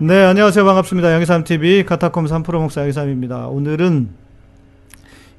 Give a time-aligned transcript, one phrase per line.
[0.00, 0.64] 네, 안녕하세요.
[0.64, 1.12] 반갑습니다.
[1.12, 3.46] 양희삼TV 카타콤 3프로 목사 양희삼입니다.
[3.46, 4.08] 오늘은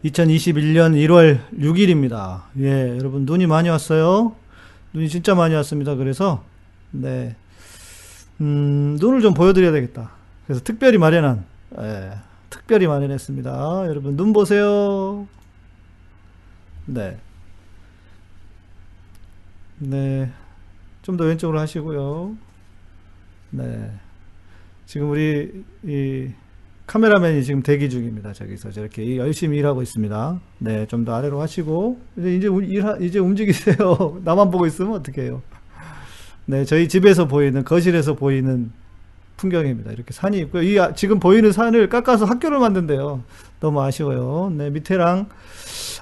[0.06, 2.44] 2021년 1월 6일입니다.
[2.60, 4.34] 예, 여러분, 눈이 많이 왔어요.
[4.94, 5.96] 눈이 진짜 많이 왔습니다.
[5.96, 6.46] 그래서,
[6.92, 7.36] 네,
[8.40, 10.12] 음, 눈을 좀 보여드려야 되겠다.
[10.48, 11.44] 그래서 특별히 마련한,
[11.80, 12.12] 예,
[12.50, 13.88] 특별히 마련했습니다.
[13.88, 15.28] 여러분, 눈 보세요.
[16.86, 17.18] 네.
[19.80, 20.32] 네.
[21.02, 22.38] 좀 더 왼쪽으로 하시고요.
[23.50, 23.92] 네.
[24.86, 26.28] 지금 우리 이
[26.88, 28.34] 카메라맨이 지금 대기 중입니다.
[28.34, 30.40] 저기서 저렇게 열심히 일하고 있습니다.
[30.60, 34.20] 네, 좀 더 아래로 하시고 이제 이제 일 이제 움직이세요.
[34.24, 35.42] 나만 보고 있으면 어떡해요?
[36.46, 38.72] 네, 저희 집에서 보이는 거실에서 보이는
[39.38, 39.92] 풍경입니다.
[39.92, 40.62] 이렇게 산이 있고요.
[40.62, 43.24] 이 아- 지금 보이는 산을 깎아서 학교를 만든대요.
[43.60, 44.54] 너무 아쉬워요.
[44.56, 45.28] 네, 밑에랑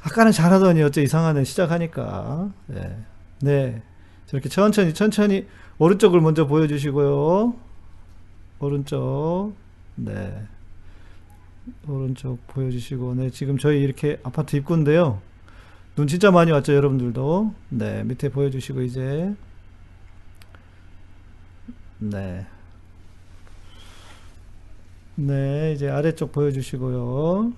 [0.04, 2.52] 아까는 잘하더니 어째 이상하네 시작하니까.
[2.68, 2.98] 네.
[3.42, 3.82] 네.
[4.26, 7.56] 저렇게 천천히 천천히 오른쪽을 먼저 보여주시고요.
[8.64, 9.54] 오른쪽.
[9.96, 10.48] 네.
[11.88, 13.30] 오른쪽 보여주시고, 네.
[13.30, 15.22] 지금 저희 이렇게 아파트 입구인데요.
[15.96, 17.54] 눈 진짜 많이 왔죠, 여러분들도.
[17.70, 18.04] 네.
[18.04, 19.36] 밑에 보여주시고, 이제.
[22.00, 22.46] 네.
[25.16, 25.74] 네.
[25.74, 27.54] 이제 아래쪽 보여주시고요.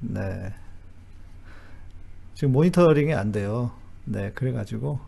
[0.00, 0.54] 네.
[2.34, 3.70] 지금 모니터링이 안 돼요.
[4.04, 4.32] 네.
[4.32, 4.98] 그래가지고.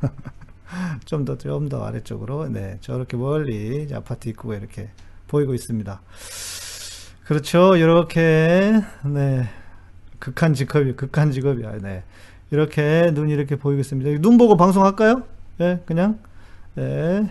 [1.04, 4.90] 좀 더, 좀 더 아래쪽으로, 네, 저렇게 멀리 아파트 입구가 이렇게
[5.28, 6.00] 보이고 있습니다.
[7.24, 7.76] 그렇죠.
[7.76, 9.48] 이렇게, 네,
[10.18, 11.78] 극한 직업이, 극한 직업이야.
[11.78, 12.02] 네.
[12.50, 14.20] 이렇게 눈이 이렇게 보이고 있습니다.
[14.20, 15.22] 눈 보고 방송할까요?
[15.58, 16.18] 네, 그냥,
[16.74, 17.30] 네.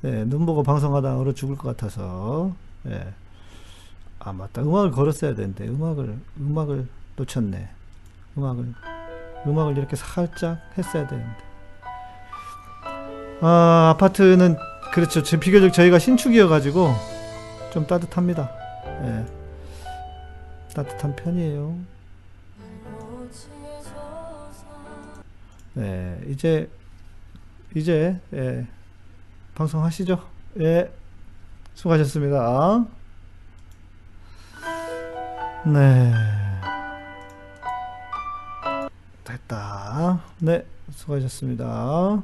[0.00, 3.12] 네, 눈 보고 방송하다 얼어 죽을 것 같아서, 네.
[4.18, 4.62] 아, 맞다.
[4.62, 6.86] 음악을 걸었어야 되는데, 음악을, 음악을
[7.16, 7.68] 놓쳤네.
[8.36, 8.74] 음악을.
[9.46, 11.45] 음악을 이렇게 살짝 했어야 되는데.
[13.40, 14.56] 아, 아파트는
[14.92, 15.22] 그렇죠.
[15.38, 16.94] 비교적 저희가 신축이어가지고
[17.72, 18.50] 좀 따뜻합니다.
[19.04, 19.26] 예.
[20.74, 21.76] 따뜻한 편이에요.
[25.74, 26.70] 네, 이제
[27.74, 28.66] 이제 예,
[29.54, 30.18] 방송하시죠.
[30.60, 30.90] 예,
[31.74, 32.86] 수고하셨습니다.
[35.66, 36.12] 네.
[39.24, 40.22] 됐다.
[40.38, 42.22] 네, 수고하셨습니다.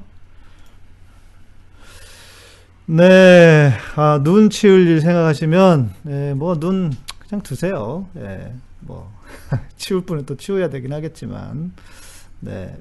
[2.94, 8.06] 네, 아, 눈 치울 일 생각하시면, 네, 뭐, 눈 그냥 두세요.
[8.18, 9.10] 예, 뭐,
[9.78, 11.72] 치울 분은 또 치워야 되긴 하겠지만,
[12.40, 12.76] 네.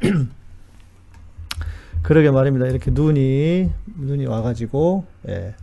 [2.02, 2.66] 그러게 말입니다.
[2.66, 3.70] 이렇게 눈이,
[4.00, 5.54] 눈이 와가지고, 예,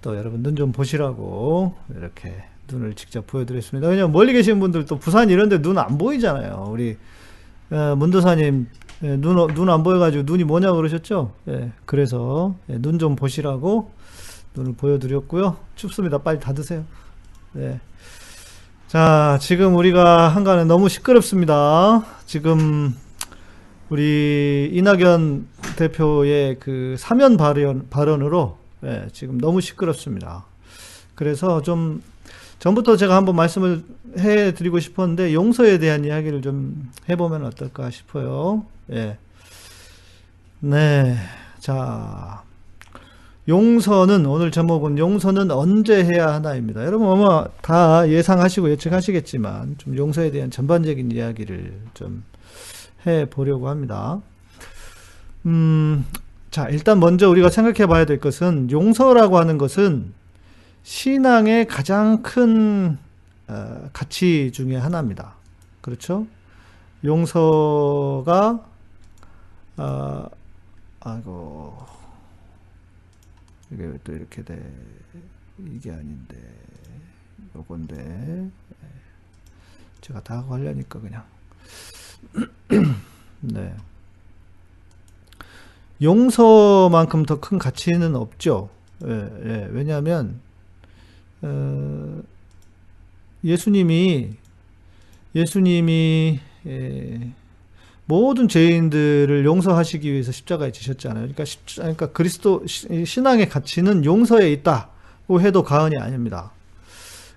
[0.00, 3.88] 또 여러분 눈 좀 보시라고, 이렇게 눈을 직접 보여드렸습니다.
[3.88, 6.68] 왜냐면 멀리 계신 분들 또 부산 이런데 눈 안 보이잖아요.
[6.70, 6.96] 우리,
[7.70, 8.68] 어, 문도사님,
[9.02, 11.32] 예, 눈, 눈 안 보여가지고 눈이 뭐냐 그러셨죠?
[11.48, 13.90] 예, 그래서 예, 눈좀 보시라고
[14.54, 15.56] 눈을 보여드렸고요.
[15.76, 16.18] 춥습니다.
[16.18, 16.84] 빨리 닫으세요.
[17.52, 17.80] 네.
[18.88, 22.04] 자, 지금 우리가 한가는 너무 시끄럽습니다.
[22.26, 22.94] 지금
[23.88, 30.44] 우리 이낙연 대표의 그 사면 발언, 발언으로 예, 지금 너무 시끄럽습니다.
[31.14, 32.02] 그래서 좀
[32.58, 33.84] 전부터 제가 한번 말씀을
[34.18, 38.64] 해드리고 싶었는데 용서에 대한 이야기를 좀 해보면 어떨까 싶어요.
[38.92, 39.18] 예.
[40.60, 41.16] 네.
[41.60, 42.42] 자.
[43.48, 46.84] 용서는 오늘 제목은 용서는 언제 해야 하나입니다.
[46.84, 52.24] 여러분 아마 다 예상하시고 예측하시겠지만 좀 용서에 대한 전반적인 이야기를 좀
[53.06, 54.20] 해 보려고 합니다.
[55.46, 56.04] 음,
[56.50, 60.12] 자, 일단 먼저 우리가 생각해 봐야 될 것은 용서라고 하는 것은
[60.82, 62.98] 신앙의 가장 큰
[63.46, 65.34] 어, 가치 중에 하나입니다.
[65.80, 66.26] 그렇죠?
[67.04, 68.64] 용서가
[69.78, 70.28] 어,
[71.00, 71.76] 아이고
[73.70, 74.60] 이게 또 이렇게 돼
[75.58, 76.36] 이게 아닌데
[77.56, 78.88] 요건데 예.
[80.00, 81.24] 제가 다 하고 하려니까 그냥
[83.40, 83.74] 네
[86.00, 88.70] 용서만큼 더 큰 가치는 없죠.
[89.04, 89.68] 예, 예.
[89.70, 90.40] 왜냐하면
[91.42, 92.22] 어,
[93.44, 94.30] 예수님이
[95.34, 97.32] 예수님이 예,
[98.08, 101.24] 모든 죄인들을 용서하시기 위해서 십자가에 지셨잖아요.
[101.24, 106.50] 그러니까, 십, 그러니까 그리스도 시- 신앙의 가치는 용서에 있다고 해도 과언이 아닙니다.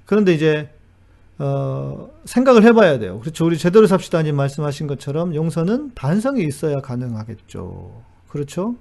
[0.05, 0.69] 그런데 이제
[1.39, 3.19] 어, 생각을 해봐야 돼요.
[3.19, 3.45] 그렇죠.
[3.45, 8.01] 우리 제대로 삽시다님 말씀하신 것처럼 용서는 반성이 있어야 가능하겠죠.
[8.29, 8.75] 그렇죠?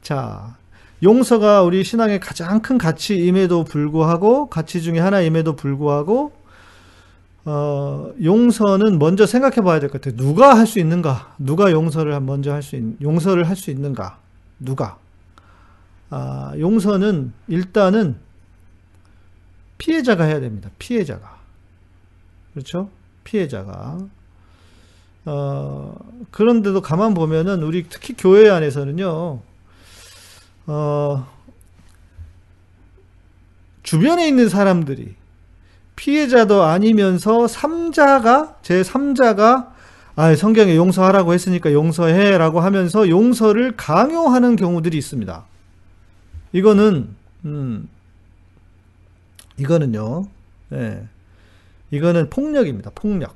[0.00, 0.56] 자,
[1.02, 6.32] 용서가 우리 신앙의 가장 큰 가치임에도 불구하고 가치 중에 하나임에도 불구하고
[7.44, 10.16] 어, 용서는 먼저 생각해 봐야 될 것 같아요.
[10.16, 11.34] 누가 할 수 있는가?
[11.38, 14.18] 누가 용서를 먼저 할 수 있, 용서를 할 수 있는가?
[14.60, 14.98] 누가?
[16.10, 18.16] 아, 용서는 일단은
[19.78, 20.70] 피해자가 해야 됩니다.
[20.78, 21.38] 피해자가.
[22.52, 22.90] 그렇죠?
[23.24, 23.98] 피해자가.
[25.26, 25.94] 어,
[26.30, 29.40] 그런데도 가만 보면은 우리 특히 교회 안에서는요,
[30.66, 31.26] 어,
[33.82, 35.14] 주변에 있는 사람들이
[35.98, 39.72] 피해자도 아니면서 3자가, 제 3자가
[40.14, 45.44] 아, 성경에 용서하라고 했으니까 용서해 라고 하면서 용서를 강요하는 경우들이 있습니다.
[46.52, 47.08] 이거는,
[47.44, 47.88] 음,
[49.58, 50.26] 이거는요,
[50.72, 51.04] 예,
[51.90, 52.90] 이거는 폭력입니다.
[52.94, 53.34] 폭력.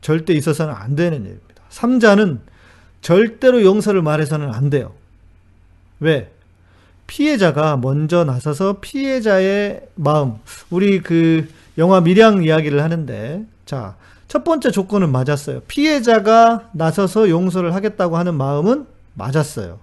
[0.00, 1.62] 절대 있어서는 안 되는 일입니다.
[1.70, 2.38] 3자는
[3.00, 4.92] 절대로 용서를 말해서는 안 돼요.
[5.98, 6.32] 왜?
[7.06, 10.36] 피해자가 먼저 나서서 피해자의 마음,
[10.70, 13.96] 우리 그 영화 미량 이야기를 하는데, 자,
[14.28, 15.60] 첫 번째 조건은 맞았어요.
[15.66, 19.78] 피해자가 나서서 용서를 하겠다고 하는 마음은 맞았어요.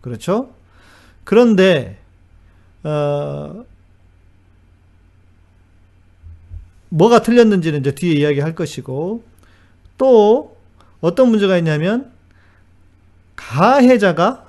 [0.00, 0.50] 그렇죠?
[1.24, 1.98] 그런데,
[2.84, 3.64] 어,
[6.88, 9.24] 뭐가 틀렸는지는 이제 뒤에 이야기할 것이고,
[9.98, 10.56] 또
[11.00, 12.10] 어떤 문제가 있냐면
[13.36, 14.46] 가해자가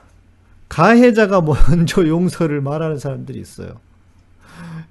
[0.70, 3.80] 가해자가 먼저 용서를 말하는 사람들이 있어요.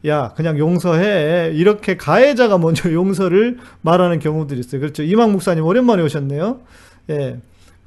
[0.06, 1.52] 야, 그냥 용서해.
[1.54, 4.80] 이렇게 가해자가 먼저 용서를 말하는 경우들이 있어요.
[4.80, 5.02] 그렇죠.
[5.02, 6.60] 이망 목사님 오랜만에 오셨네요.
[7.10, 7.38] 예.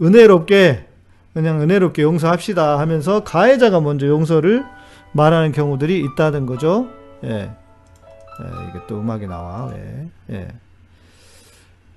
[0.02, 0.86] 은혜롭게
[1.34, 4.64] 그냥 은혜롭게 용서합시다 하면서 가해자가 먼저 용서를
[5.14, 6.90] 말하는 경우들이 있다는 거죠.
[7.24, 7.30] 예.
[7.30, 9.74] 예 이게 또 음악이 나와.
[9.76, 10.08] 예.
[10.32, 10.48] 예.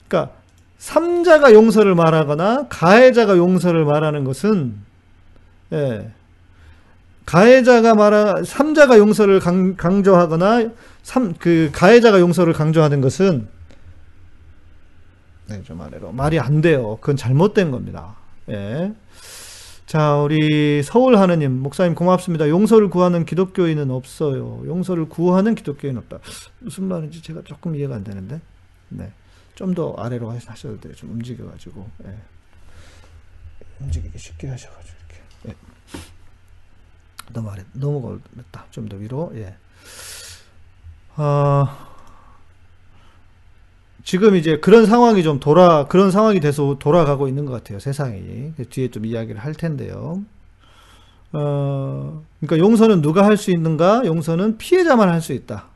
[0.08, 0.34] 그러니까
[0.78, 4.74] 3자가 용서를 말하거나 가해자가 용서를 말하는 것은
[5.72, 6.10] 예.
[7.26, 10.70] 가해자가 말하 3자가 용서를 강, 강조하거나
[11.02, 13.48] 3, 그 가해자가 용서를 강조하는 것은
[15.48, 16.98] 네, 좀 아래로 말이 안 돼요.
[17.00, 18.16] 그건 잘못된 겁니다.
[18.48, 18.92] 예.
[19.86, 22.48] 자, 우리 서울 하느님 목사님 고맙습니다.
[22.48, 24.62] 용서를 구하는 기독교인은 없어요.
[24.66, 26.18] 용서를 구하는 기독교인은 없다.
[26.58, 28.40] 무슨 말인지 제가 조금 이해가 안 되는데.
[28.88, 29.12] 네.
[29.54, 30.94] 좀 더 아래로 하셔도 돼요.
[30.94, 31.88] 좀 움직여 가지고.
[32.04, 32.14] 예.
[33.80, 34.95] 움직이기 쉽게 하셔 가지고, 이렇게.
[34.95, 34.95] 예.
[37.32, 38.66] 너무 걸렸다.
[38.70, 39.54] 좀 더 위로, 예.
[41.16, 41.66] 어,
[44.04, 47.80] 지금 이제 그런 상황이 좀 돌아, 그런 상황이 돼서 돌아가고 있는 것 같아요.
[47.80, 48.52] 세상이.
[48.70, 50.22] 뒤에 좀 이야기를 할 텐데요.
[51.32, 54.02] 어, 그러니까 용서는 누가 할 수 있는가?
[54.06, 55.66] 용서는 피해자만 할 수 있다.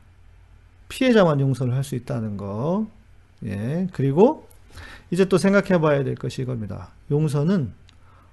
[0.89, 2.87] 피해자만 용서를 할 수 있다는 거.
[3.45, 4.47] 예, 그리고
[5.09, 6.89] 이제 또 생각해 봐야 될 것이 이겁니다.
[7.09, 7.73] 용서는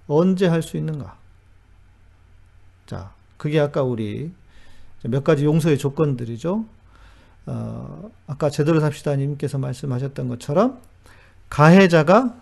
[0.06, 1.16] 언제 할 수 있는가?
[2.88, 4.32] 자, 그게 아까 우리
[5.02, 6.64] 몇 가지 용서의 조건들이죠.
[7.44, 10.80] 어, 아까 제대로 삽시다 님께서 말씀하셨던 것처럼
[11.50, 12.34] 가해자가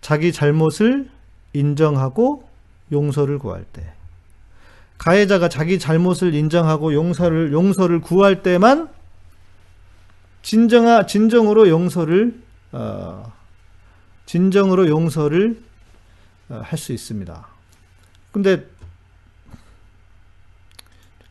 [0.00, 1.08] 자기 잘못을
[1.52, 2.48] 인정하고
[2.90, 3.92] 용서를 구할 때
[4.98, 8.88] 가해자가 자기 잘못을 인정하고 용서를 용서를 구할 때만
[10.42, 12.40] 진정하, 진정으로 용서를,
[12.72, 13.32] 어,
[14.26, 15.62] 진정으로 용서를
[16.48, 17.46] 어, 할수 있습니다.
[18.32, 18.66] 근데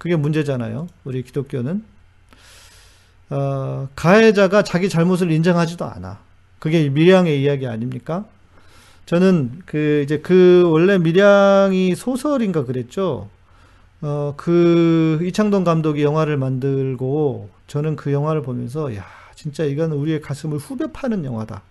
[0.05, 0.87] 그게 문제잖아요.
[1.03, 1.83] 우리 기독교는.
[3.31, 6.19] 어, 가해자가 자기 잘못을 인정하지도 않아.
[6.59, 8.25] 그게 미량의 이야기 아닙니까?
[9.07, 13.29] 저는 그 이제 그 원래 미량이 소설인가 그랬죠.
[14.01, 19.03] 어, 그 이창동 감독이 영화를 만들고 저는 그 영화를 보면서 야,
[19.33, 21.63] 진짜 이건 우리의 가슴을 후벼 파는 영화다.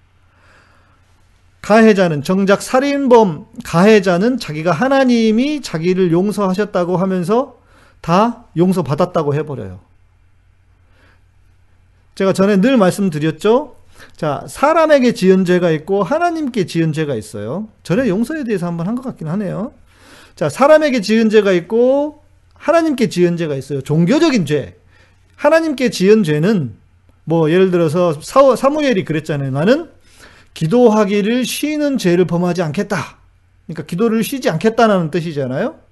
[1.63, 7.63] 가해자는 정작 살인범 가해자는 자기가 하나님이 자기를 용서하셨다고 하면서
[8.05, 9.81] 다 용서받았다고 해버려요.
[12.17, 13.77] 제가 전에 늘 말씀드렸죠.
[14.15, 17.67] 자, 사람에게 지은 죄가 있고 하나님께 지은 죄가 있어요.
[17.83, 19.73] 전에 용서에 대해서 한번 한 것 같긴 하네요.
[20.37, 23.81] 자, 사람에게 지은 죄가 있고 하나님께 지은 죄가 있어요.
[23.81, 24.77] 종교적인 죄.
[25.37, 26.75] 하나님께 지은 죄는
[27.25, 29.51] 뭐 예를 들어서 사, 사무엘이 그랬잖아요.
[29.51, 29.91] 나는
[30.53, 33.17] 기도하기를 쉬는 죄를 범하지 않겠다.
[33.67, 35.84] 그러니까 기도를 쉬지 않겠다는 뜻이잖아요.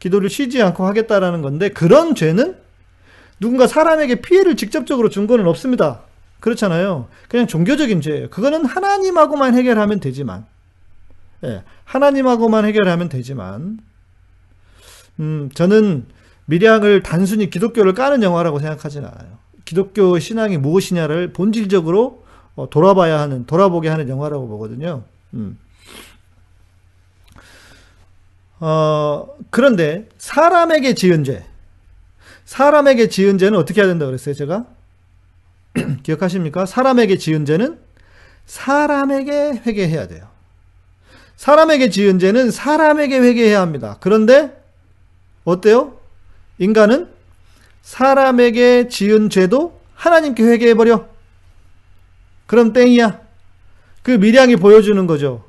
[0.00, 2.56] 기도를 쉬지 않고 하겠다라는 건데 그런 죄는
[3.38, 6.00] 누군가 사람에게 피해를 직접적으로 준 거는 없습니다.
[6.40, 7.08] 그렇잖아요.
[7.28, 8.30] 그냥 종교적인 죄예요.
[8.30, 10.46] 그거는 하나님하고만 해결하면 되지만,
[11.44, 13.78] 예, 하나님하고만 해결하면 되지만,
[15.20, 16.06] 음, 저는
[16.46, 19.38] 미량을 단순히 기독교를 까는 영화라고 생각하지는 않아요.
[19.64, 22.24] 기독교 신앙이 무엇이냐를 본질적으로
[22.56, 25.04] 어, 돌아봐야 하는, 돌아보게 하는 영화라고 보거든요.
[25.34, 25.58] 음.
[28.60, 31.44] 어, 그런데 사람에게 지은 죄,
[32.44, 34.66] 사람에게 지은 죄는 어떻게 해야 된다고 그랬어요, 제가?
[36.02, 36.66] 기억하십니까?
[36.66, 37.80] 사람에게 지은 죄는
[38.44, 40.28] 사람에게 회개해야 돼요.
[41.36, 43.96] 사람에게 지은 죄는 사람에게 회개해야 합니다.
[44.00, 44.62] 그런데
[45.44, 45.98] 어때요?
[46.58, 47.08] 인간은
[47.80, 51.08] 사람에게 지은 죄도 하나님께 회개해버려.
[52.46, 53.20] 그럼 땡이야.
[54.02, 55.44] 그 미량이 보여주는 거죠.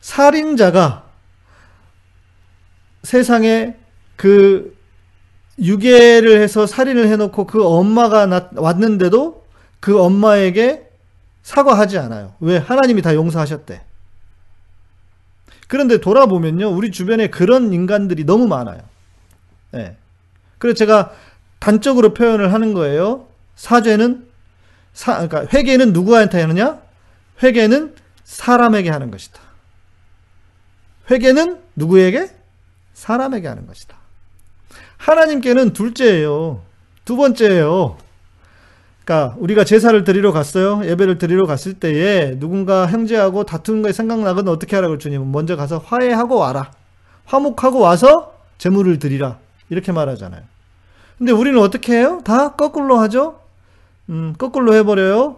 [0.00, 1.03] 살인자가
[3.04, 3.76] 세상에
[4.16, 4.76] 그
[5.58, 9.44] 유괴를 해서 살인을 해놓고 그 엄마가 나, 왔는데도
[9.80, 10.88] 그 엄마에게
[11.42, 12.34] 사과하지 않아요.
[12.40, 12.56] 왜?
[12.56, 13.82] 하나님이 다 용서하셨대.
[15.68, 18.80] 그런데 돌아보면요, 우리 주변에 그런 인간들이 너무 많아요.
[19.70, 19.96] 네.
[20.58, 21.12] 그래서 제가
[21.58, 23.28] 단적으로 표현을 하는 거예요.
[23.56, 24.26] 사죄는
[24.92, 26.80] 사, 그러니까 회개는 누구한테 하느냐?
[27.42, 27.94] 회개는
[28.24, 29.40] 사람에게 하는 것이다.
[31.10, 32.30] 회개는 누구에게?
[32.94, 33.96] 사람에게 하는 것이다.
[34.96, 36.62] 하나님께는 둘째예요.
[37.04, 37.98] 두 번째예요.
[39.04, 40.80] 그러니까 우리가 제사를 드리러 갔어요.
[40.84, 46.36] 예배를 드리러 갔을 때에 누군가 형제하고 다투는 거 생각나거든 어떻게 하라고 주님은 먼저 가서 화해하고
[46.36, 46.70] 와라.
[47.26, 49.38] 화목하고 와서 제물을 드리라.
[49.68, 50.42] 이렇게 말하잖아요.
[51.18, 52.22] 근데 우리는 어떻게 해요?
[52.24, 53.40] 다 거꾸로 하죠?
[54.08, 55.36] 음, 거꾸로 해버려요.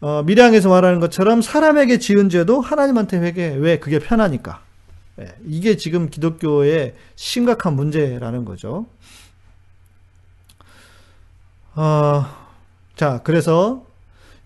[0.00, 3.56] 어, 미량에서 말하는 것처럼 사람에게 지은 죄도 하나님한테 회개해.
[3.56, 3.78] 왜?
[3.78, 4.60] 그게 편하니까.
[5.20, 8.86] 예, 이게 지금 기독교의 심각한 문제라는 거죠.
[11.74, 12.24] 어,
[12.96, 13.86] 자, 그래서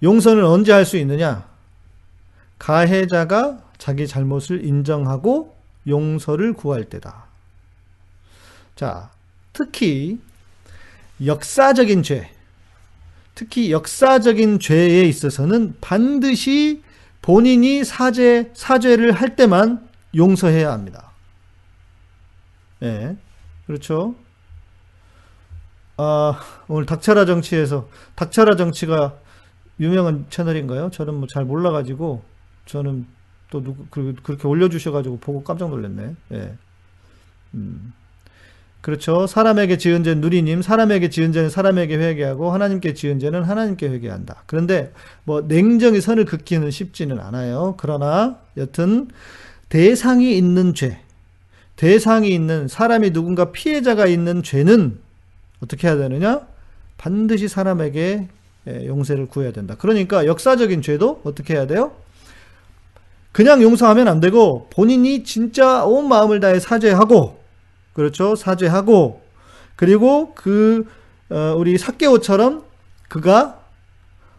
[0.03, 1.47] 용서는 언제 할 수 있느냐?
[2.59, 5.55] 가해자가 자기 잘못을 인정하고
[5.87, 7.27] 용서를 구할 때다.
[8.75, 9.11] 자,
[9.53, 10.19] 특히
[11.25, 12.31] 역사적인 죄,
[13.35, 16.83] 특히 역사적인 죄에 있어서는 반드시
[17.23, 19.86] 본인이 사죄, 사죄를 할 때만
[20.17, 21.13] 용서해야 합니다.
[22.83, 22.87] 예.
[22.87, 23.17] 네,
[23.67, 24.15] 그렇죠.
[25.97, 29.15] 아, 오늘 닥쳐라 정치에서, 닥쳐라 정치가
[29.81, 30.91] 유명한 채널인가요?
[30.91, 32.23] 저는 뭐 잘 몰라가지고,
[32.67, 33.07] 저는
[33.51, 36.15] 또 누구, 그, 그렇게 올려주셔가지고 보고 깜짝 놀랐네.
[36.33, 36.55] 예.
[37.55, 37.93] 음.
[38.83, 39.27] 그렇죠.
[39.27, 44.45] 사람에게 지은 죄는 누리님, 사람에게 지은 죄는 사람에게 회개하고 하나님께 지은 죄는 하나님께 회개한다.
[44.47, 44.93] 그런데
[45.25, 47.75] 뭐 냉정히 선을 긋기는 쉽지는 않아요.
[47.79, 49.09] 그러나 여튼
[49.69, 51.01] 대상이 있는 죄,
[51.77, 54.99] 대상이 있는 사람이 누군가 피해자가 있는 죄는
[55.63, 56.47] 어떻게 해야 되느냐?
[56.97, 58.29] 반드시 사람에게
[58.69, 59.77] 예, 용서를 구해야 된다.
[59.79, 61.93] 그러니까 역사적인 죄도 어떻게 해야 돼요?
[63.33, 67.39] 그냥 용서하면 안 되고 본인이 진짜 온 마음을 다해 사죄하고
[67.93, 68.35] 그렇죠.
[68.35, 69.21] 사죄하고
[69.77, 70.87] 그리고 그
[71.29, 72.65] 어, 우리 사개오처럼
[73.09, 73.61] 그가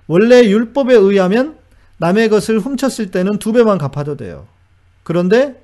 [0.08, 1.58] 원래 율법에 의하면
[1.98, 4.48] 남의 것을 훔쳤을 때는 두 배만 갚아도 돼요.
[5.08, 5.56] 그런데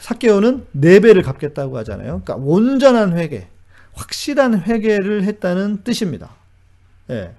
[0.00, 2.20] 사개오는 네 배를 갚겠다고 하잖아요.
[2.22, 3.48] 그러니까 온전한 회개,
[3.94, 6.28] 확실한 회개를 했다는 뜻입니다.
[7.08, 7.32] 예.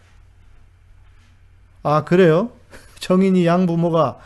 [1.84, 2.50] 아 그래요?
[2.98, 4.18] 정인이 양부모가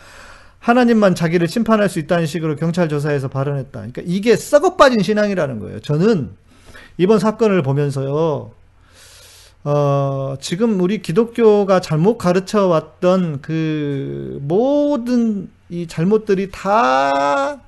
[0.60, 3.72] 하나님만 자기를 심판할 수 있다는 식으로 경찰 조사에서 발언했다.
[3.72, 5.82] 그러니까 이게 썩어 빠진 신앙이라는 거예요.
[5.82, 6.30] 저는
[6.98, 8.54] 이번 사건을 보면서요.
[9.72, 17.60] 어, 지금 우리 기독교가 잘못 가르쳐 왔던 그 모든 이 잘못들이 다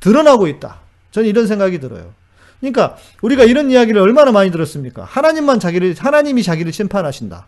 [0.00, 0.80] 드러나고 있다.
[1.12, 2.14] 저는 이런 생각이 들어요.
[2.58, 5.04] 그러니까 우리가 이런 이야기를 얼마나 많이 들었습니까?
[5.04, 7.46] 하나님만 자기를 하나님이 자기를 심판하신다.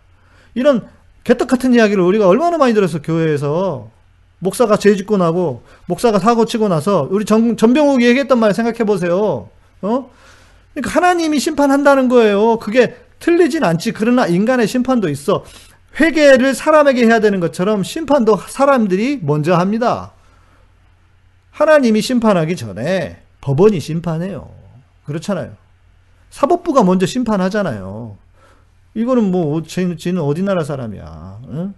[0.54, 0.86] 이런
[1.24, 3.90] 개떡 같은 이야기를 우리가 얼마나 많이 들었어 교회에서
[4.38, 9.48] 목사가 죄 짓고 나고 목사가 사고 치고 나서 우리 전, 전병욱이 얘기했던 말 생각해 보세요.
[9.80, 10.10] 어?
[10.72, 12.58] 그러니까 하나님이 심판한다는 거예요.
[12.58, 13.92] 그게 틀리진 않지.
[13.92, 15.44] 그러나 인간의 심판도 있어.
[16.00, 20.12] 회개를 사람에게 해야 되는 것처럼 심판도 사람들이 먼저 합니다.
[21.50, 24.50] 하나님이 심판하기 전에 법원이 심판해요.
[25.04, 25.52] 그렇잖아요.
[26.30, 28.16] 사법부가 먼저 심판하잖아요.
[28.94, 31.40] 이거는 뭐, 쟤는 어디 나라 사람이야.
[31.48, 31.74] 응?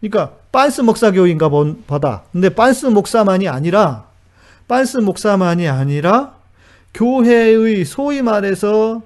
[0.00, 2.24] 그러니까 빤스 목사 교인가 보다.
[2.32, 4.06] 근데 빤스 목사만이 아니라
[4.66, 6.34] 빤스 목사만이 아니라
[6.94, 9.02] 교회의 소위 말해서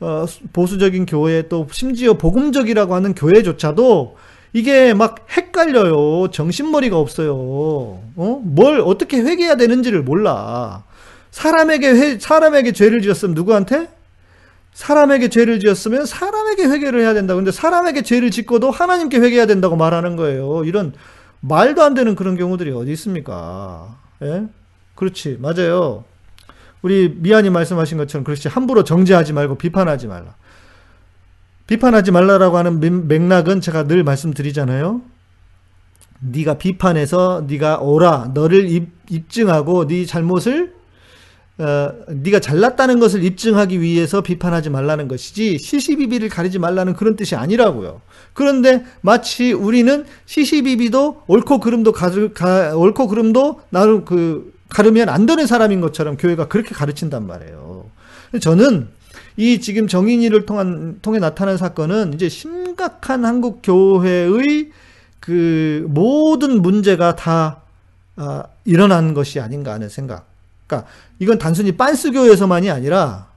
[0.00, 4.16] 어, 보수적인 교회 또 심지어 복음적이라고 하는 교회조차도
[4.52, 6.30] 이게 막 헷갈려요.
[6.30, 7.34] 정신머리가 없어요.
[7.34, 8.40] 어?
[8.44, 10.84] 뭘 어떻게 회개해야 되는지를 몰라.
[11.30, 13.88] 사람에게 회, 사람에게 죄를 지었으면 누구한테?
[14.72, 17.34] 사람에게 죄를 지었으면 사람에게 회개를 해야 된다.
[17.34, 20.64] 근데 사람에게 죄를 짓고도 하나님께 회개해야 된다고 말하는 거예요.
[20.64, 20.92] 이런
[21.40, 23.96] 말도 안 되는 그런 경우들이 어디 있습니까?
[24.22, 24.44] 예?
[24.94, 25.38] 그렇지.
[25.40, 26.04] 맞아요.
[26.82, 28.48] 우리 미안이 말씀하신 것처럼 그렇지.
[28.48, 30.34] 함부로 정죄하지 말고 비판하지 말라.
[31.66, 35.02] 비판하지 말라라고 하는 맥락은 제가 늘 말씀드리잖아요.
[36.20, 40.74] 네가 비판해서 네가 오라 너를 입, 입증하고 네 잘못을
[41.58, 48.00] 어, 네가 잘났다는 것을 입증하기 위해서 비판하지 말라는 것이지 시시비비를 가리지 말라는 그런 뜻이 아니라고요.
[48.32, 55.46] 그런데 마치 우리는 시시비비도 옳고 그름도 가르, 가, 옳고 그름도 나를 그 가르면 안 되는
[55.46, 57.86] 사람인 것처럼 교회가 그렇게 가르친단 말이에요.
[58.40, 58.88] 저는
[59.36, 64.70] 이 지금 정인이를 통한 통해 나타난 사건은 이제 심각한 한국 교회의
[65.20, 67.62] 그 모든 문제가 다
[68.16, 70.26] 아, 일어난 것이 아닌가 하는 생각.
[70.66, 73.28] 그러니까 이건 단순히 빤스 교회에서만이 아니라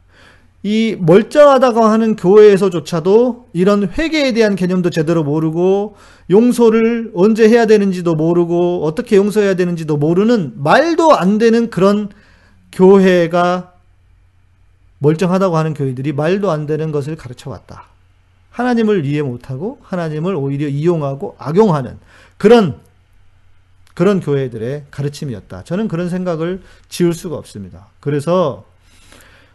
[0.64, 5.96] 이 멀쩡하다고 하는 교회에서조차도 이런 회개에 대한 개념도 제대로 모르고
[6.30, 12.10] 용서를 언제 해야 되는지도 모르고 어떻게 용서해야 되는지도 모르는 말도 안 되는 그런
[12.72, 13.74] 교회가
[15.00, 17.86] 멀쩡하다고 하는 교회들이 말도 안 되는 것을 가르쳐 왔다.
[18.52, 21.98] 하나님을 이해 못하고 하나님을 오히려 이용하고 악용하는
[22.38, 22.80] 그런
[23.96, 25.64] 그런 교회들의 가르침이었다.
[25.64, 27.88] 저는 그런 생각을 지울 수가 없습니다.
[28.00, 28.64] 그래서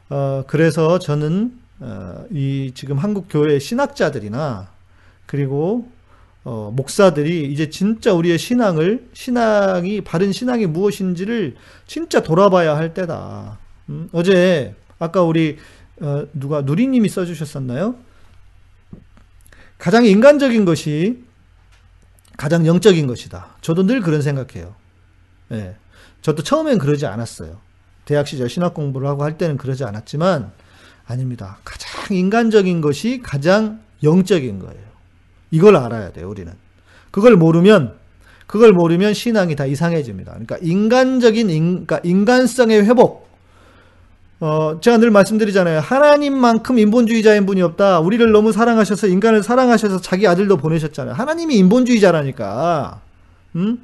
[0.08, 4.70] 어, 그래서 저는 어, 이 지금 한국 교회 신학자들이나
[5.26, 5.90] 그리고
[6.44, 13.58] 어, 목사들이 이제 진짜 우리의 신앙을 신앙이 바른 신앙이 무엇인지를 진짜 돌아봐야 할 때다.
[13.88, 15.58] 음, 어제 아까 우리
[16.00, 17.96] 어, 누가 누리님이 써주셨었나요?
[19.78, 21.24] 가장 인간적인 것이
[22.36, 23.56] 가장 영적인 것이다.
[23.60, 24.74] 저도 늘 그런 생각해요.
[25.52, 25.76] 예.
[26.22, 27.60] 저도 처음엔 그러지 않았어요.
[28.06, 30.52] 대학 시절 신학 공부를 하고 할 때는 그러지 않았지만
[31.06, 31.58] 아닙니다.
[31.64, 34.86] 가장 인간적인 것이 가장 영적인 거예요.
[35.50, 36.52] 이걸 알아야 돼요, 우리는.
[37.10, 37.94] 그걸 모르면
[38.46, 40.32] 그걸 모르면 신앙이 다 이상해집니다.
[40.32, 43.26] 그러니까 인간적인 인, 그러니까 인간성의 회복.
[44.38, 45.80] 어, 제가 늘 말씀드리잖아요.
[45.80, 48.00] 하나님만큼 인본주의자인 분이 없다.
[48.00, 51.14] 우리를 너무 사랑하셔서 인간을 사랑하셔서 자기 아들도 보내셨잖아요.
[51.14, 53.00] 하나님이 인본주의자라니까.
[53.56, 53.78] 음?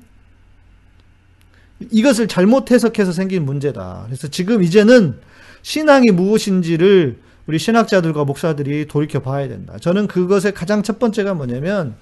[1.90, 4.04] 이것을 잘못 해석해서 생긴 문제다.
[4.06, 5.18] 그래서 지금 이제는
[5.62, 9.76] 신앙이 무엇인지를 우리 신학자들과 목사들이 돌이켜 봐야 된다.
[9.80, 11.94] 저는 그것의 가장 첫 번째가 뭐냐면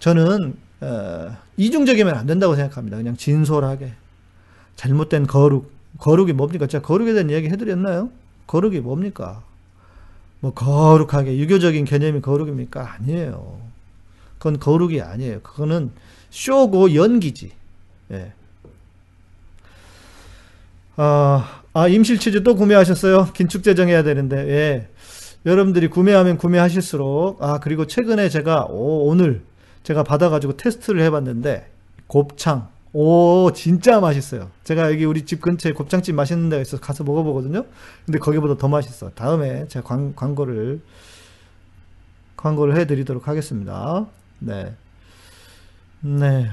[0.00, 2.96] 저는 어, 이중적이면 안 된다고 생각합니다.
[2.96, 3.92] 그냥 진솔하게
[4.76, 6.66] 잘못된 거룩 거룩이 뭡니까?
[6.66, 8.10] 제가 거룩에 대한 이야기 해드렸나요?
[8.46, 9.42] 거룩이 뭡니까?
[10.40, 12.94] 뭐 거룩하게 유교적인 개념이 거룩입니까?
[12.94, 13.60] 아니에요.
[14.38, 15.40] 그건 거룩이 아니에요.
[15.42, 15.92] 그거는
[16.30, 17.52] 쇼고 연기지.
[18.10, 18.32] 예.
[20.96, 23.28] 아, 아 임실 치즈 또 구매하셨어요?
[23.32, 24.36] 긴축 재정해야 되는데.
[24.48, 24.88] 예.
[25.44, 29.42] 여러분들이 구매하면 구매하실수록 아 그리고 최근에 제가 오, 오늘
[29.82, 31.68] 제가 받아가지고 테스트를 해봤는데
[32.06, 34.50] 곱창 오 진짜 맛있어요.
[34.64, 37.64] 제가 여기 우리 집 근처에 곱창집 맛있는 데가 있어서 가서 먹어보거든요.
[38.06, 39.10] 근데 거기보다 더 맛있어.
[39.10, 40.80] 다음에 제가 광, 광고를
[42.36, 44.06] 광고를 해드리도록 하겠습니다.
[44.38, 44.74] 네,
[46.00, 46.50] 네.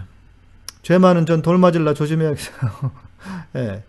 [0.81, 2.71] 죄 많은 전 돌 맞을라 조심해야겠어요.
[3.53, 3.83] 네.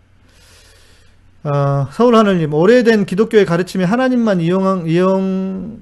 [1.43, 5.81] 어, 서울 하늘님, 오래된 기독교의 가르침이 하나님만 이용, 이용,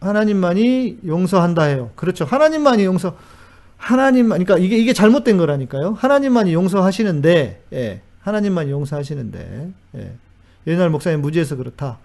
[0.00, 1.90] 하나님만이 용서한다 해요.
[1.96, 2.24] 그렇죠.
[2.26, 3.16] 하나님만이 용서,
[3.78, 5.92] 하나님만, 그러니까 이게, 이게 잘못된 거라니까요.
[5.92, 10.12] 하나님만이 용서하시는데, 예, 하나님만이 용서하시는데, 예.
[10.66, 11.98] 옛날 목사님 무지해서 그렇다.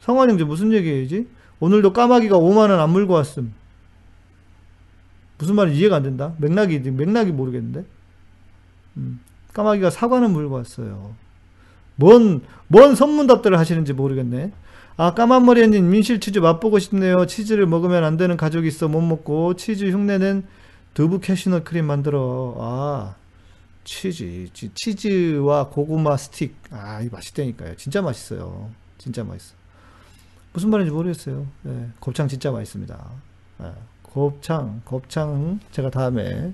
[0.00, 1.28] 성환 형제 무슨 얘기예요지?
[1.60, 3.54] 오늘도 까마귀가 5만원 안 물고 왔음.
[5.38, 6.34] 무슨 말인지 이해가 안 된다.
[6.38, 7.84] 맥락이, 맥락이 모르겠는데.
[8.96, 9.20] 음.
[9.52, 11.14] 까마귀가 사과는 물고 왔어요.
[11.96, 14.52] 뭔, 뭔 선문답들을 하시는지 모르겠네.
[14.96, 17.26] 아, 까만머리 언니 민실 치즈 맛보고 싶네요.
[17.26, 20.44] 치즈를 먹으면 안 되는 가족이 있어 못 먹고 치즈 흉내는
[20.94, 22.54] 두부 캐시넛 크림 만들어.
[22.58, 23.14] 아,
[23.84, 24.48] 치즈.
[24.74, 26.54] 치즈와 고구마 스틱.
[26.70, 27.76] 아, 이거 맛있다니까요.
[27.76, 28.70] 진짜 맛있어요.
[28.98, 29.54] 진짜 맛있어.
[30.52, 31.46] 무슨 말인지 모르겠어요.
[31.62, 33.10] 네, 곱창 진짜 맛있습니다.
[33.58, 36.52] 네, 곱창, 곱창 제가 다음에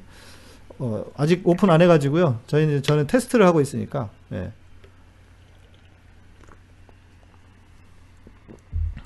[0.79, 2.41] 어, 아직 오픈 안 해가지고요.
[2.47, 4.11] 저희는 저는 테스트를 하고 있으니까.
[4.33, 4.53] 예.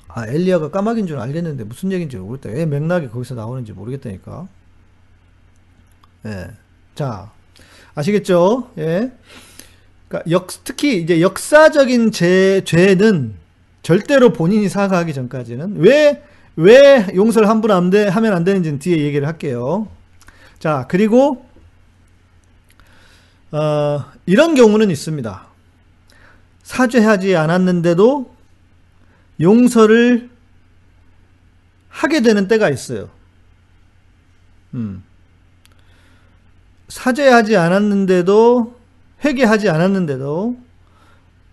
[0.07, 2.53] 아 엘리아가 까마귀인 줄 알겠는데 무슨 얘기인지 모르겠다.
[2.53, 4.47] 왜 맥락이 거기서 나오는지 모르겠다니까.
[6.25, 6.47] 예.
[6.95, 7.31] 자
[7.95, 8.71] 아시겠죠?
[8.77, 9.11] 예.
[10.07, 13.35] 그러니까 역 특히 이제 역사적인 제 죄는
[13.81, 19.27] 절대로 본인이 사과하기 전까지는 왜 왜 용서를 함부로 안 돼, 하면 안 되는지는 뒤에 얘기를
[19.27, 19.87] 할게요.
[20.59, 21.45] 자, 그리고
[23.51, 25.47] 어, 이런 경우는 있습니다.
[26.63, 28.33] 사죄하지 않았는데도
[29.39, 30.29] 용서를
[31.89, 33.09] 하게 되는 때가 있어요.
[34.73, 35.03] 음.
[36.87, 38.79] 사죄하지 않았는데도
[39.23, 40.57] 회개하지 않았는데도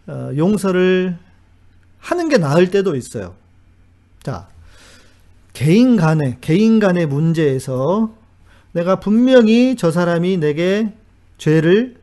[0.06, 1.18] 어, 용서를
[1.98, 3.34] 하는 게 나을 때도 있어요.
[4.22, 4.48] 자,
[5.52, 8.14] 개인 간의 개인 간의 문제에서
[8.72, 10.92] 내가 분명히 저 사람이 내게
[11.38, 11.96] 죄를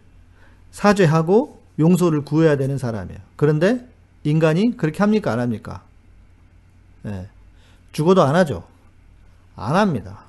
[0.71, 3.19] 사죄하고 용서를 구해야 되는 사람이에요.
[3.35, 3.87] 그런데
[4.23, 5.31] 인간이 그렇게 합니까?
[5.31, 5.83] 안 합니까?
[7.05, 7.27] 예.
[7.91, 8.63] 죽어도 안 하죠.
[9.55, 10.19] 안 합니다.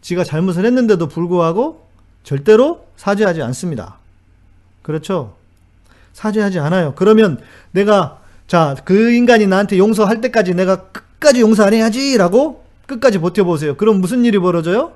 [0.00, 1.86] 지가 잘못을 했는데도 불구하고
[2.22, 3.98] 절대로 사죄하지 않습니다.
[4.82, 5.34] 그렇죠?
[6.12, 6.94] 사죄하지 않아요.
[6.94, 7.40] 그러면
[7.72, 13.76] 내가 자, 그 인간이 나한테 용서할 때까지 내가 끝까지 용서 안 해야지라고 끝까지 버텨보세요.
[13.76, 14.92] 그럼 무슨 일이 벌어져요?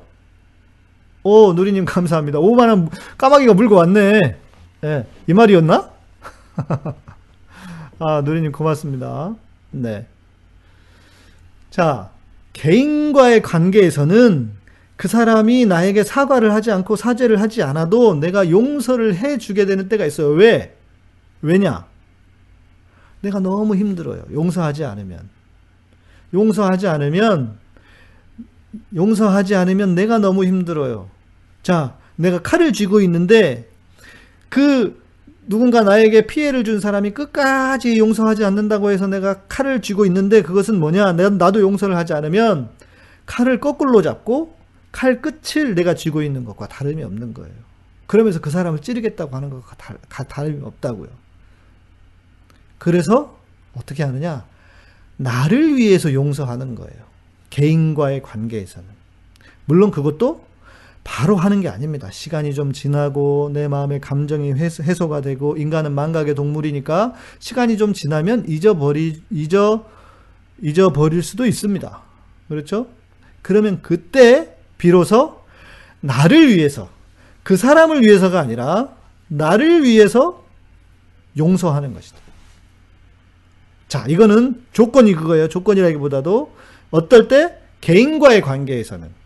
[1.24, 2.38] 오, 누리님 감사합니다.
[2.38, 4.36] 5만원 까마귀가 물고 왔네.
[4.84, 5.90] 예, 이 말이었나?
[7.98, 9.34] 아, 누리님 고맙습니다.
[9.70, 10.06] 네.
[11.70, 12.10] 자,
[12.52, 14.52] 개인과의 관계에서는
[14.96, 20.04] 그 사람이 나에게 사과를 하지 않고 사죄를 하지 않아도 내가 용서를 해 주게 되는 때가
[20.04, 20.28] 있어요.
[20.28, 20.76] 왜?
[21.40, 21.86] 왜냐?
[23.22, 24.24] 내가 너무 힘들어요.
[24.30, 25.28] 용서하지 않으면.
[26.34, 27.58] 용서하지 않으면,
[28.94, 31.08] 용서하지 않으면 내가 너무 힘들어요.
[31.64, 33.68] 자, 내가 칼을 쥐고 있는데,
[34.48, 35.02] 그
[35.46, 41.12] 누군가 나에게 피해를 준 사람이 끝까지 용서하지 않는다고 해서 내가 칼을 쥐고 있는데 그것은 뭐냐?
[41.12, 42.70] 나도 용서를 하지 않으면
[43.26, 44.56] 칼을 거꾸로 잡고
[44.92, 47.54] 칼 끝을 내가 쥐고 있는 것과 다름이 없는 거예요.
[48.06, 51.08] 그러면서 그 사람을 찌르겠다고 하는 것과 다름이 없다고요.
[52.78, 53.38] 그래서
[53.74, 54.46] 어떻게 하느냐?
[55.16, 57.02] 나를 위해서 용서하는 거예요.
[57.50, 58.88] 개인과의 관계에서는.
[59.66, 60.46] 물론 그것도
[61.04, 62.10] 바로 하는 게 아닙니다.
[62.10, 68.46] 시간이 좀 지나고 내 마음의 감정이 해소, 가 되고 인간은 망각의 동물이니까 시간이 좀 지나면
[68.48, 69.84] 잊어버리 잊어
[70.62, 72.02] 잊어버릴 수도 있습니다.
[72.48, 72.86] 그렇죠?
[73.42, 75.42] 그러면 그때 비로소
[76.00, 76.88] 나를 위해서
[77.42, 78.88] 그 사람을 위해서가 아니라
[79.28, 80.42] 나를 위해서
[81.36, 82.18] 용서하는 것이다.
[83.88, 85.48] 자, 이거는 조건이 그거예요.
[85.48, 86.54] 조건이라기보다도
[86.90, 89.23] 어떨 때 개인과의 관계에서는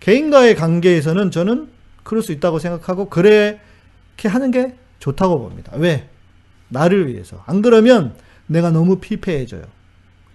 [0.00, 1.68] 개인과의 관계에서는 저는
[2.02, 3.58] 그럴 수 있다고 생각하고 그렇게
[4.24, 5.72] 하는 게 좋다고 봅니다.
[5.76, 6.08] 왜?
[6.68, 7.42] 나를 위해서.
[7.46, 8.14] 안 그러면
[8.46, 9.62] 내가 너무 피폐해져요.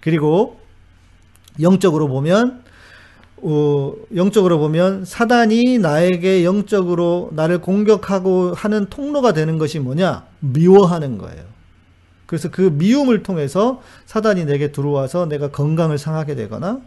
[0.00, 0.60] 그리고
[1.60, 2.62] 영적으로 보면
[3.38, 10.26] 어, 영적으로 보면 사단이 나에게 영적으로 나를 공격하고 하는 통로가 되는 것이 뭐냐?
[10.40, 11.44] 미워하는 거예요.
[12.24, 16.80] 그래서 그 미움을 통해서 사단이 내게 들어와서 내가 건강을 상하게 되거나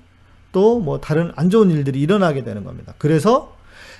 [0.52, 2.94] 또 뭐 다른 안 좋은 일들이 일어나게 되는 겁니다.
[2.98, 3.56] 그래서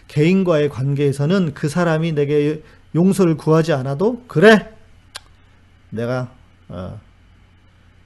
[0.08, 2.64] 개인과의 관계에서는 그 사람이 내게
[2.96, 4.74] 용서를 구하지 않아도 그래
[5.90, 6.32] 내가
[6.68, 7.00] 어,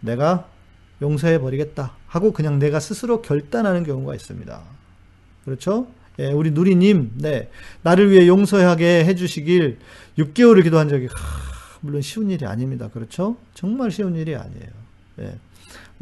[0.02, 0.48] 내가
[1.02, 4.62] 용서해 버리겠다 하고 그냥 내가 스스로 결단하는 경우가 있습니다.
[5.46, 5.88] 그렇죠?
[6.20, 7.50] 예, 우리 누리님, 네,
[7.82, 9.80] 나를 위해 용서하게 해주시길
[10.20, 11.14] 6개월을 기도한 적이 하,
[11.82, 12.90] 물론 쉬운 일이 아닙니다.
[12.94, 13.38] 그렇죠?
[13.54, 14.70] 정말 쉬운 일이 아니에요.
[15.20, 15.36] 예.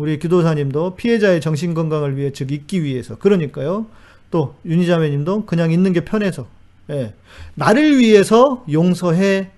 [0.02, 3.86] 우리 기도사님도 피해자의 정신 건강을 위해 즉 있기 위해서 그러니까요.
[4.32, 6.48] 또 윤희자매님도 그냥 있는 게 편해서
[6.90, 7.14] 예.
[7.54, 9.52] 나를 위해서 용서해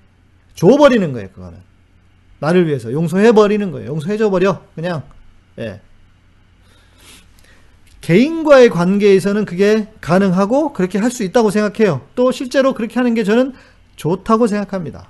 [0.56, 1.29] 줘버리는 거예요.
[1.29, 1.60] 그거는
[2.39, 3.88] 나를 위해서 용서해 버리는 거예요.
[3.88, 5.03] 용서해 줘 버려 그냥
[5.60, 5.79] 예.
[8.01, 12.06] 개인과의 관계에서는 그게 가능하고 그렇게 할 수 있다고 생각해요.
[12.15, 13.53] 또 실제로 그렇게 하는 게 저는
[13.95, 15.08] 좋다고 생각합니다.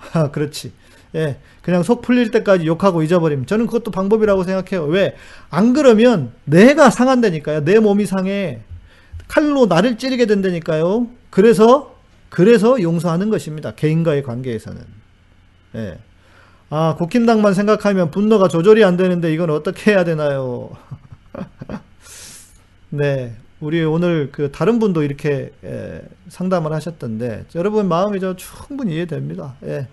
[0.14, 0.72] 아, 그렇지.
[1.16, 4.86] 예, 그냥 속 풀릴 때까지 욕하고 잊어버리면 저는 그것도 방법이라고 생각해요.
[4.86, 5.16] 왜?
[5.50, 7.64] 안 그러면 내가 상한다니까요.
[7.64, 8.60] 내 몸이 상해.
[9.26, 11.08] 칼로 나를 찌르게 된다니까요.
[11.30, 11.96] 그래서
[12.28, 13.72] 그래서 용서하는 것입니다.
[13.72, 14.80] 개인과의 관계에서는.
[15.76, 15.98] 예.
[16.68, 20.70] 아, 국힘당만 생각하면 분노가 조절이 안 되는데 이건 어떻게 해야 되나요?
[22.90, 23.34] 네.
[23.58, 29.54] 우리 오늘 그 다른 분도 이렇게 예, 상담을 하셨던데 여러분 마음이 저 충분히 이해됩니다.
[29.64, 29.88] 예.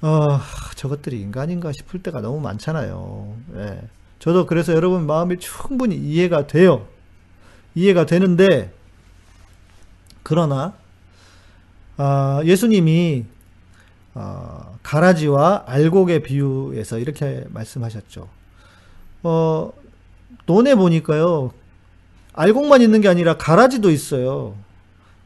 [0.00, 0.40] 어,
[0.76, 3.34] 저것들이 인간인가 싶을 때가 너무 많잖아요.
[3.56, 3.82] 예.
[4.20, 6.86] 저도 그래서 여러분 마음이 충분히 이해가 돼요.
[7.74, 8.72] 이해가 되는데,
[10.22, 10.74] 그러나,
[11.96, 13.24] 아, 예수님이
[14.14, 18.28] 어, 가라지와 알곡의 비유에서 이렇게 말씀하셨죠.
[19.22, 19.72] 어,
[20.46, 21.52] 논에 보니까요,
[22.32, 24.54] 알곡만 있는 게 아니라 가라지도 있어요.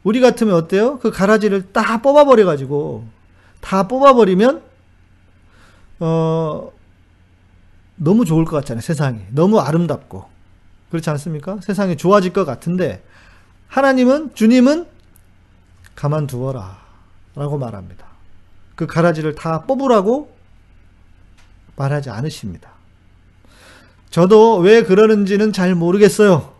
[0.03, 0.99] 우리 같으면 어때요?
[0.99, 3.05] 그 가라지를 딱 뽑아버려가지고,
[3.63, 4.61] 다 뽑아버리면
[6.01, 6.71] 어
[7.95, 8.81] 너무 좋을 것 같잖아요.
[8.81, 10.25] 세상이 너무 아름답고
[10.91, 11.59] 그렇지 않습니까?
[11.61, 13.03] 세상이 좋아질 것 같은데
[13.69, 14.85] 하나님은 주님은
[15.95, 18.05] 가만두어라라고 말합니다.
[18.75, 20.35] 그 가라지를 다 뽑으라고
[21.77, 22.71] 말하지 않으십니다.
[24.09, 26.53] 저도 왜 그러는지는 잘 모르겠어요.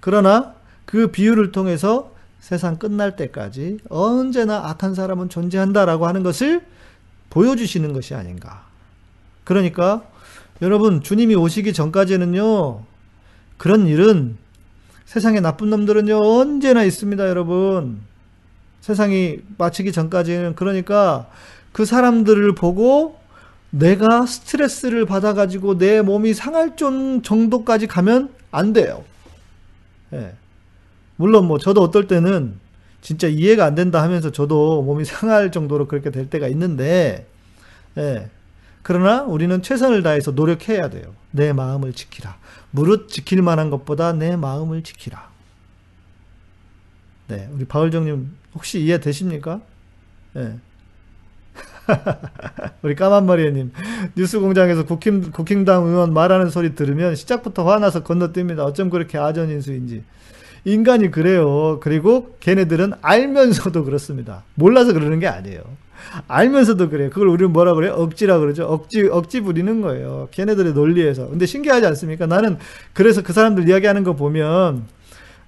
[0.00, 6.64] 그러나 그 비유를 통해서 세상 끝날 때까지 언제나 악한 사람은 존재한다라고 하는 것을
[7.30, 8.66] 보여주시는 것이 아닌가.
[9.44, 10.04] 그러니까
[10.62, 12.82] 여러분 주님이 오시기 전까지는요
[13.56, 14.36] 그런 일은
[15.04, 18.00] 세상에 나쁜 놈들은요 언제나 있습니다 여러분
[18.80, 21.28] 세상이 마치기 전까지는 그러니까
[21.72, 23.18] 그 사람들을 보고
[23.70, 29.04] 내가 스트레스를 받아가지고 내 몸이 상할 좀 정도까지 가면 안 돼요.
[30.12, 30.32] 예.
[31.16, 32.58] 물론 뭐 저도 어떨 때는
[33.00, 37.26] 진짜 이해가 안 된다 하면서 저도 몸이 상할 정도로 그렇게 될 때가 있는데,
[37.98, 38.30] 예.
[38.82, 41.14] 그러나 우리는 최선을 다해서 노력해야 돼요.
[41.30, 42.36] 내 마음을 지키라.
[42.70, 45.30] 무릇 지킬 만한 것보다 내 마음을 지키라.
[47.28, 49.60] 네, 우리 바울정님 혹시 이해되십니까?
[50.36, 50.58] 예.
[52.82, 53.72] 우리 까만머리님
[54.16, 58.60] 뉴스공장에서 국힘, 국힘당 의원 말하는 소리 들으면 시작부터 화나서 건너뜁니다.
[58.60, 60.04] 어쩜 그렇게 아전인수인지.
[60.66, 61.78] 인간이 그래요.
[61.80, 64.42] 그리고 걔네들은 알면서도 그렇습니다.
[64.56, 65.62] 몰라서 그러는 게 아니에요.
[66.26, 67.08] 알면서도 그래요.
[67.10, 67.92] 그걸 우리는 뭐라 그래요?
[67.92, 68.64] 억지라 그러죠.
[68.64, 70.26] 억지, 억지 부리는 거예요.
[70.32, 71.28] 걔네들의 논리에서.
[71.28, 72.26] 근데 신기하지 않습니까?
[72.26, 72.58] 나는
[72.94, 74.86] 그래서 그 사람들 이야기하는 거 보면,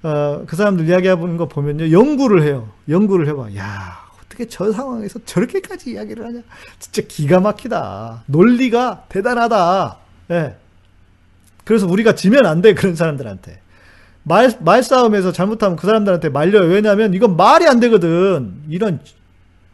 [0.04, 1.90] 어, 그 사람들 이야기하는 거 보면요.
[1.90, 2.70] 연구를 해요.
[2.88, 3.56] 연구를 해봐.
[3.56, 6.40] 야, 어떻게 저 상황에서 저렇게까지 이야기를 하냐?
[6.78, 8.22] 진짜 기가 막히다.
[8.26, 9.96] 논리가 대단하다.
[10.30, 10.34] 예.
[10.34, 10.56] 네.
[11.64, 12.72] 그래서 우리가 지면 안 돼.
[12.74, 13.60] 그런 사람들한테.
[14.28, 16.70] 말, 말싸움에서 잘못하면 그 사람들한테 말려요.
[16.70, 18.54] 왜냐하면 이건 말이 안 되거든.
[18.68, 19.00] 이런,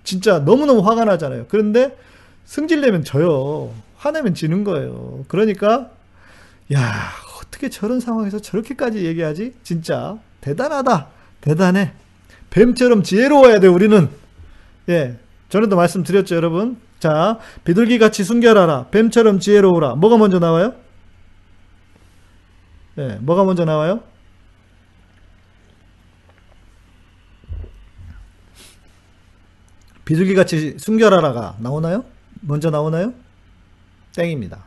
[0.04, 1.46] 진짜 너무너무 화가 나잖아요.
[1.48, 1.96] 그런데
[2.44, 3.72] 승질내면 져요.
[3.96, 5.24] 화내면 지는 거예요.
[5.28, 5.90] 그러니까,
[6.72, 9.54] 야, 어떻게 저런 상황에서 저렇게까지 얘기하지?
[9.62, 11.08] 진짜 대단하다.
[11.40, 11.92] 대단해.
[12.50, 14.08] 뱀처럼 지혜로워야 돼, 우리는.
[14.88, 15.16] 예.
[15.48, 16.76] 전에도 말씀드렸죠, 여러분.
[17.00, 18.86] 자, 비둘기 같이 순결하라.
[18.90, 19.96] 뱀처럼 지혜로우라.
[19.96, 20.74] 뭐가 먼저 나와요?
[22.98, 24.00] 예, 뭐가 먼저 나와요?
[30.04, 32.04] 비둘기 같이 순결하라가 나오나요?
[32.40, 33.14] 먼저 나오나요?
[34.14, 34.64] 땡입니다.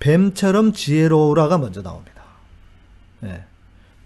[0.00, 2.22] 뱀처럼 지혜로우라가 먼저 나옵니다.
[3.24, 3.44] 예.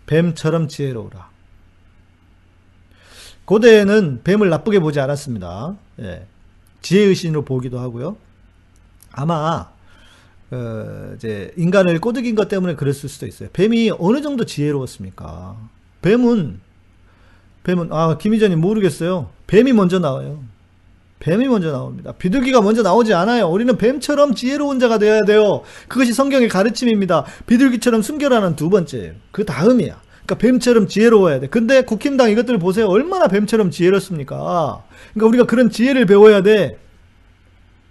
[0.06, 1.30] 뱀처럼 지혜로우라.
[3.46, 5.76] 고대에는 뱀을 나쁘게 보지 않았습니다.
[6.00, 6.26] 예.
[6.82, 8.16] 지혜의 신으로 보기도 하고요.
[9.12, 9.70] 아마
[10.50, 13.48] 어, 이제 인간을 꼬드긴 것 때문에 그랬을 수도 있어요.
[13.52, 15.56] 뱀이 어느 정도 지혜로웠습니까?
[16.02, 16.60] 뱀은
[17.66, 19.29] 뱀은 아 김희전이 모르겠어요.
[19.48, 20.44] 뱀이 먼저 나와요.
[21.18, 22.12] 뱀이 먼저 나옵니다.
[22.12, 23.48] 비둘기가 먼저 나오지 않아요.
[23.48, 25.62] 우리는 뱀처럼 지혜로운 자가 되어야 돼요.
[25.88, 27.24] 그것이 성경의 가르침입니다.
[27.46, 29.14] 비둘기처럼 순결하는 두 번째예요.
[29.33, 30.00] 그 다음이야.
[30.24, 31.48] 그러니까 뱀처럼 지혜로워야 돼.
[31.48, 32.87] 근데 국힘당 이것들 보세요.
[32.87, 34.85] 얼마나 뱀처럼 지혜롭습니까?
[35.14, 36.79] 그러니까 우리가 그런 지혜를 배워야 돼.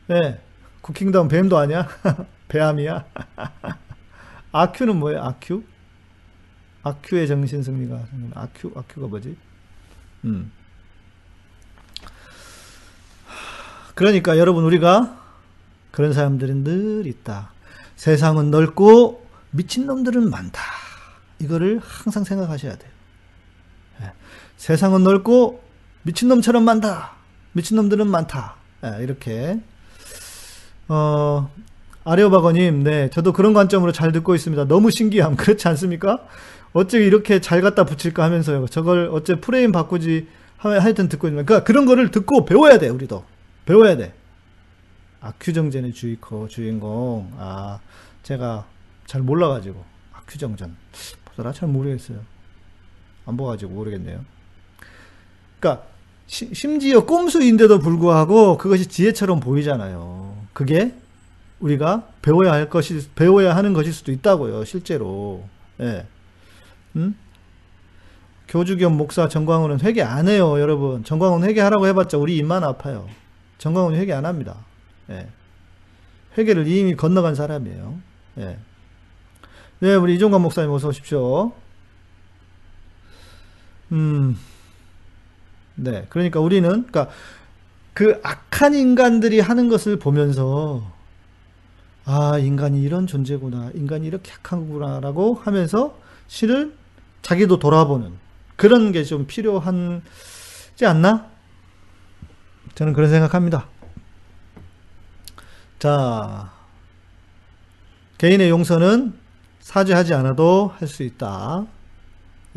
[0.07, 0.39] 네.
[0.79, 1.89] 국힘당 뱀도 아니야?
[2.47, 3.05] 배암이야?
[4.53, 5.21] 아큐는 뭐예요?
[5.21, 5.63] 아큐?
[6.83, 7.99] 아큐의 정신 승리가
[8.35, 9.35] 아큐 아큐가 뭐지?
[10.25, 10.51] 음.
[13.93, 15.17] 그러니까 여러분 우리가
[15.91, 17.51] 그런 사람들은 늘 있다.
[17.95, 20.61] 세상은 넓고 미친놈들은 많다.
[21.39, 22.91] 이거를 항상 생각하셔야 돼요.
[24.01, 24.11] 예.
[24.57, 25.63] 세상은 넓고
[26.03, 27.13] 미친놈처럼 많다.
[27.53, 28.55] 미친놈들은 많다.
[28.83, 29.59] 예, 이렇게.
[30.89, 31.49] 어,
[32.03, 34.65] 아레오바거님, 네, 저도 그런 관점으로 잘 듣고 있습니다.
[34.65, 35.35] 너무 신기함.
[35.37, 36.27] 그렇지 않습니까?
[36.75, 38.67] 어째 이렇게 잘 갖다 붙일까 하면서요.
[38.67, 43.23] 저걸 어째 프레임 바꾸지 하여튼 듣고 있는 그러니까 그런 거를 듣고 배워야 돼, 우리도.
[43.65, 44.13] 배워야 돼.
[45.21, 47.31] 아큐정전의 주이커, 주인공.
[47.37, 47.79] 아,
[48.23, 48.65] 제가
[49.05, 49.85] 잘 몰라가지고.
[50.11, 50.75] 아큐정전.
[51.23, 51.53] 보더라?
[51.53, 52.19] 잘 모르겠어요.
[53.25, 54.25] 안 봐가지고 모르겠네요.
[55.57, 55.83] 그니까,
[56.27, 60.35] 시, 심지어 꼼수인데도 불구하고 그것이 지혜처럼 보이잖아요.
[60.51, 60.93] 그게
[61.61, 65.47] 우리가 배워야 할 것이, 배워야 하는 것일 수도 있다고요, 실제로.
[65.79, 66.05] 예.
[66.95, 67.15] 음?
[68.47, 71.03] 교주 겸 목사 정광훈은 회개 안 해요, 여러분.
[71.03, 73.07] 정광훈 회개하라고 해봤자 우리 입만 아파요.
[73.57, 74.57] 정광훈이 회개 안 합니다.
[75.09, 75.27] 예.
[76.37, 77.97] 회개를 이미 건너간 사람이에요.
[78.39, 78.57] 예.
[79.79, 81.53] 네, 우리 이종관 목사님 어서 오십시오.
[83.91, 84.37] 음,
[85.75, 86.05] 네.
[86.09, 87.09] 그러니까 우리는, 그러니까
[87.93, 90.91] 그 악한 인간들이 하는 것을 보면서,
[92.05, 93.71] 아, 인간이 이런 존재구나.
[93.73, 96.73] 인간이 이렇게 약한구나라고 하면서 실은
[97.25, 98.13] 자기도 돌아보는
[98.55, 101.27] 그런 게 좀 필요하지 않나?
[102.75, 103.67] 저는 그런 생각합니다.
[105.79, 106.51] 자,
[108.19, 109.13] 개인의 용서는
[109.59, 111.65] 사죄하지 않아도 할 수 있다.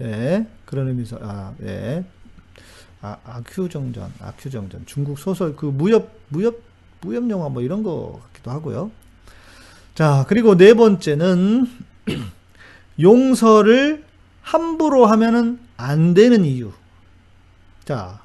[0.01, 2.05] 예, 그런 의미에서, 아, 예.
[3.01, 4.85] 아, 아큐정전, 아큐정전.
[4.85, 6.61] 중국 소설, 그 무협, 무협,
[7.01, 8.91] 무협 영화 뭐 이런 거 같기도 하고요.
[9.95, 11.67] 자, 그리고 네 번째는
[13.01, 14.05] 용서를
[14.53, 16.73] 함부로 하면은 안 되는 이유.
[17.85, 18.21] 자,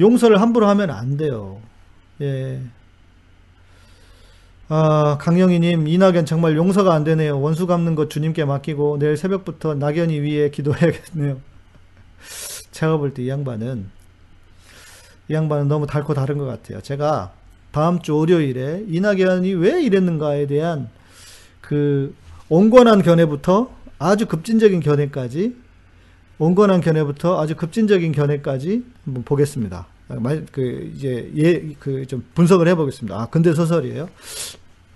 [0.00, 1.60] 용서를 함부로 하면 안 돼요.
[2.20, 2.62] 예.
[4.68, 7.38] 아, 강영희님, 이낙연 정말 용서가 안 되네요.
[7.40, 11.38] 원수 갚는 것 주님께 맡기고 내일 새벽부터 낙연이 위에 기도해야겠네요.
[12.72, 13.90] 제가 볼 때 이 양반은
[15.28, 16.80] 이 양반은 너무 달고 다른 것 같아요.
[16.80, 17.32] 제가
[17.72, 20.88] 다음 주 월요일에 이낙연이 왜 이랬는가에 대한
[21.60, 22.14] 그
[22.48, 25.56] 온건한 견해부터 아주 급진적인 견해까지
[26.38, 29.86] 온건한 견해부터 아주 급진적인 견해까지 한번 보겠습니다.
[30.52, 33.18] 그 이제 예 그 좀 분석을 해보겠습니다.
[33.18, 34.08] 아 근대 소설이에요.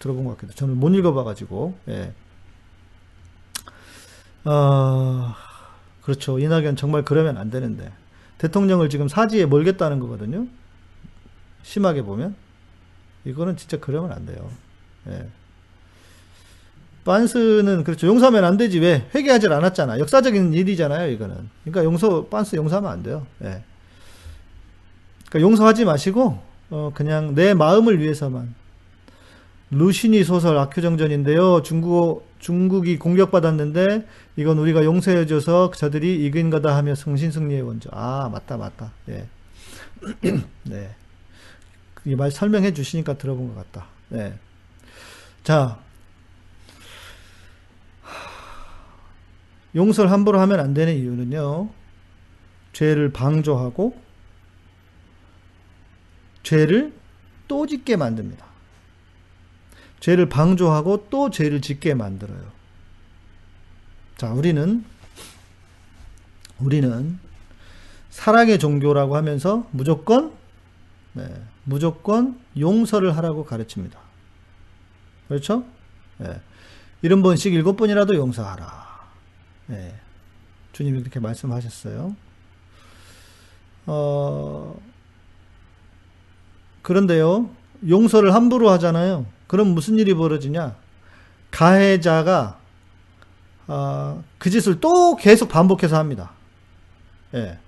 [0.01, 0.53] 들어본 것 같기도.
[0.55, 2.13] 저는 못 읽어봐가지고 예.
[4.45, 5.35] 어,
[6.03, 6.39] 그렇죠.
[6.39, 7.93] 이낙연 정말 그러면 안 되는데
[8.39, 10.47] 대통령을 지금 사지에 몰겠다는 거거든요.
[11.63, 12.35] 심하게 보면
[13.25, 14.51] 이거는 진짜 그러면 안 돼요.
[15.09, 15.29] 예.
[17.05, 18.07] 빤스는 그렇죠.
[18.07, 18.81] 용서하면 안 되지.
[18.81, 19.09] 왜?
[19.15, 19.99] 회개하지 않았잖아.
[19.99, 21.49] 역사적인 일이잖아요, 이거는.
[21.65, 23.27] 그러니까 용서 빤스 용서하면 안 돼요.
[23.43, 23.63] 예.
[25.29, 26.39] 그러니까 용서하지 마시고
[26.71, 28.55] 어, 그냥 내 마음을 위해서만
[29.71, 31.63] 루시니 소설 악효정전인데요.
[31.63, 34.07] 중국 중국이 공격받았는데
[34.37, 37.91] 이건 우리가 용서해줘서 저들이 이긴 거다 하며 성신승리의 원조.
[37.93, 38.93] 아 맞다 맞다.
[39.09, 39.27] 예.
[40.65, 40.95] 네.
[42.05, 43.87] 이 말 설명해 주시니까 들어본 것 같다.
[44.09, 44.33] 네.
[45.43, 45.79] 자,
[49.79, 51.71] 용서를 함부로 하면 안 되는 이유는요.
[52.73, 53.97] 죄를 방조하고
[56.43, 56.93] 죄를
[57.47, 58.45] 또 짓게 만듭니다.
[60.01, 62.51] 죄를 방조하고 또 죄를 짓게 만들어요.
[64.17, 64.85] 자, 우리는
[66.59, 67.19] 우리는
[68.11, 70.33] 사랑의 종교라고 하면서 무조건
[71.13, 71.25] 네,
[71.63, 73.99] 무조건 용서를 하라고 가르칩니다.
[75.29, 75.65] 그렇죠?
[76.19, 76.41] 네.
[77.03, 78.88] 일흔 번씩 일곱 번이라도 용서하라.
[79.69, 79.95] 네.
[80.73, 82.15] 주님이 그렇게 말씀하셨어요.
[83.87, 84.79] 어,
[86.83, 87.51] 그런데요,
[87.89, 89.27] 용서를 함부로 하잖아요.
[89.47, 90.77] 그럼 무슨 일이 벌어지냐?
[91.51, 92.59] 가해자가
[93.67, 96.33] 아, 그 짓을 또 계속 반복해서 합니다.
[97.35, 97.59] 예.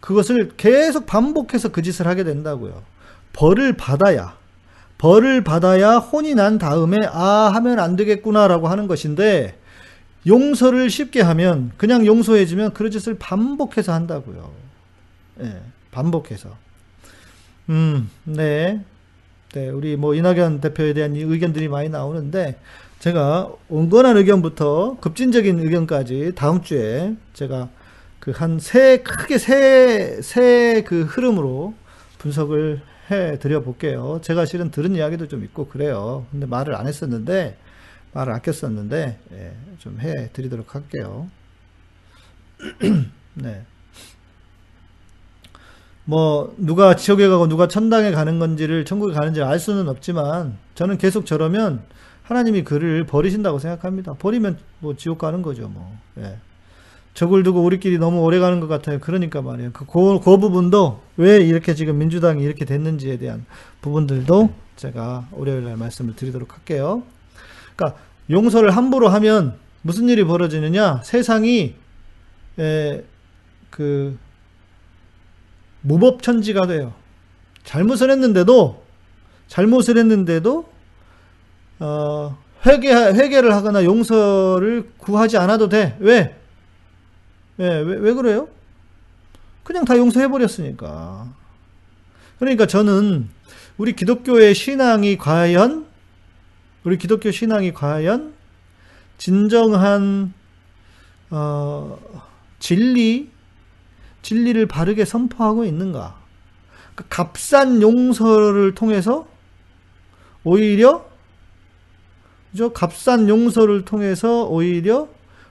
[0.00, 2.82] 그것을 계속 반복해서 그 짓을 하게 된다고요.
[3.34, 4.36] 벌을 받아야,
[4.98, 9.58] 벌을 받아야 혼이 난 다음에, 아, 하면 안 되겠구나라고 하는 것인데,
[10.26, 14.50] 용서를 쉽게 하면, 그냥 용서해주면 그 짓을 반복해서 한다고요.
[15.42, 16.56] 예, 반복해서.
[17.70, 18.80] 음, 네.
[19.54, 22.58] 네, 우리 뭐 이낙연 대표에 대한 이 의견들이 많이 나오는데,
[23.00, 27.68] 제가 온건한 의견부터 급진적인 의견까지 다음 주에 제가
[28.20, 31.74] 그 한 세 크게 세세 그 흐름으로
[32.18, 32.80] 분석을
[33.10, 34.20] 해 드려 볼게요.
[34.22, 36.26] 제가 실은 들은 이야기도 좀 있고 그래요.
[36.30, 37.56] 근데 말을 안 했었는데
[38.12, 41.28] 말을 아꼈었는데 예, 좀 해 드리도록 할게요.
[43.34, 43.64] 네.
[46.04, 51.26] 뭐 누가 지옥에 가고 누가 천당에 가는 건지를 천국에 가는지를 알 수는 없지만 저는 계속
[51.26, 51.82] 저러면
[52.24, 54.14] 하나님이 그를 버리신다고 생각합니다.
[54.14, 55.96] 버리면 뭐 지옥 가는 거죠, 뭐.
[56.18, 56.38] 예.
[57.14, 58.98] 적을 두고 우리끼리 너무 오래 가는 것 같아요.
[58.98, 59.72] 그러니까 말이에요.
[59.72, 63.44] 그, 그, 그 부분도 왜 이렇게 지금 민주당이 이렇게 됐는지에 대한
[63.82, 67.02] 부분들도 제가 월요일 날 말씀을 드리도록 할게요.
[67.74, 71.02] 그러니까 용서를 함부로 하면 무슨 일이 벌어지느냐?
[71.04, 71.74] 세상이
[72.58, 73.04] 에,
[73.70, 74.18] 그
[75.82, 76.94] 무법천지가 돼요.
[77.64, 78.82] 잘못을 했는데도
[79.48, 80.70] 잘못을 했는데도
[81.80, 85.96] 어, 회개 회개를 하거나 용서를 구하지 않아도 돼.
[86.00, 86.36] 왜?
[87.58, 88.48] 예, 왜, 왜 그래요?
[89.64, 91.32] 그냥 다 용서해 버렸으니까.
[92.38, 93.28] 그러니까 저는
[93.76, 95.86] 우리 기독교의 신앙이 과연
[96.84, 98.34] 우리 기독교 신앙이 과연
[99.18, 100.32] 진정한
[101.30, 101.98] 어,
[102.58, 103.30] 진리
[104.22, 106.20] 진리를 바르게 선포하고 있는가?
[106.94, 109.26] 그 값싼 용서를 통해서
[110.44, 111.06] 오히려
[112.50, 112.72] 그죠?
[112.72, 115.08] 값싼 용서를 통해서 오히려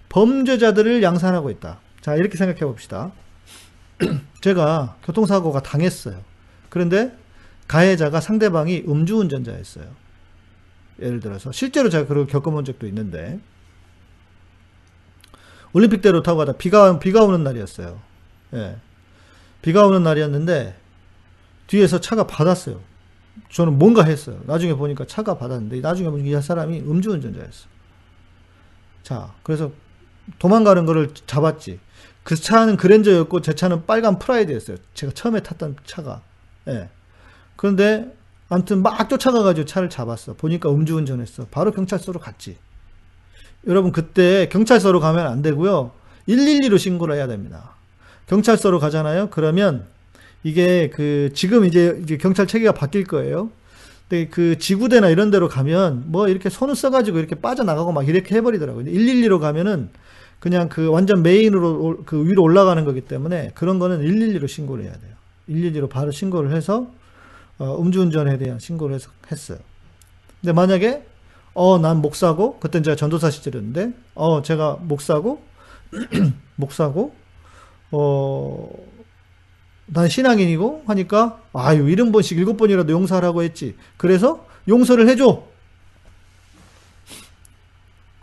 [0.09, 1.79] 범죄자들을 양산하고 있다.
[2.01, 3.11] 자, 이렇게 생각해 봅시다.
[4.41, 6.21] 제가 교통사고가 당했어요.
[6.69, 7.15] 그런데
[7.67, 10.00] 가해자가 상대방이 음주운전자였어요.
[11.01, 13.39] 예를 들어서 실제로 제가 그걸 겪어본 적도 있는데
[15.73, 17.99] 올림픽대로 타고 가다 비가 비가 오는 날이었어요.
[18.53, 18.77] 예.
[19.61, 20.75] 비가 오는 날이었는데
[21.67, 22.81] 뒤에서 차가 받았어요.
[23.49, 24.41] 저는 뭔가 했어요.
[24.45, 27.67] 나중에 보니까 차가 받았는데 나중에 보니까 이 사람이 음주운전자였어.
[29.03, 29.71] 자, 그래서
[30.39, 31.79] 도망가는 거를 잡았지.
[32.23, 34.77] 그 차는 그랜저였고 제 차는 빨간 프라이드였어요.
[34.93, 36.21] 제가 처음에 탔던 차가.
[36.67, 36.89] 예.
[37.55, 38.15] 그런데
[38.51, 40.33] 아무튼 막 쫓아가가지고 차를 잡았어.
[40.33, 41.47] 보니까 음주운전했어.
[41.51, 42.57] 바로 경찰서로 갔지.
[43.65, 45.91] 여러분 그때 경찰서로 가면 안 되고요.
[46.27, 47.75] 112로 신고를 해야 됩니다.
[48.27, 49.29] 경찰서로 가잖아요.
[49.29, 49.85] 그러면
[50.43, 53.51] 이게 그 지금 이제 경찰 체계가 바뀔 거예요.
[54.09, 58.83] 근데 그 지구대나 이런 데로 가면 뭐 이렇게 손을 써가지고 이렇게 빠져나가고 막 이렇게 해버리더라고요.
[58.83, 59.87] 112로 가면은
[60.41, 64.91] 그냥 그 완전 메인으로 올- 그 위로 올라가는 거기 때문에 그런 거는 112로 신고를 해야
[64.91, 65.13] 돼요.
[65.49, 66.93] 112로 바로 신고를 해서 어,
[67.61, 68.99] 음주운전에 대한 신고를
[69.31, 69.59] 했어요.
[70.41, 71.05] 근데 만약에
[71.53, 75.43] 어, 난 목사고 그때 제가 전도사 시절이었는데 어, 제가 목사고
[76.55, 77.13] 목사고
[77.91, 78.69] 어,
[79.85, 83.75] 난 신앙인이고 하니까 아유 일흔 번씩 일곱 번이라도 용서하라고 했지.
[83.97, 85.43] 그래서 용서를 해줘.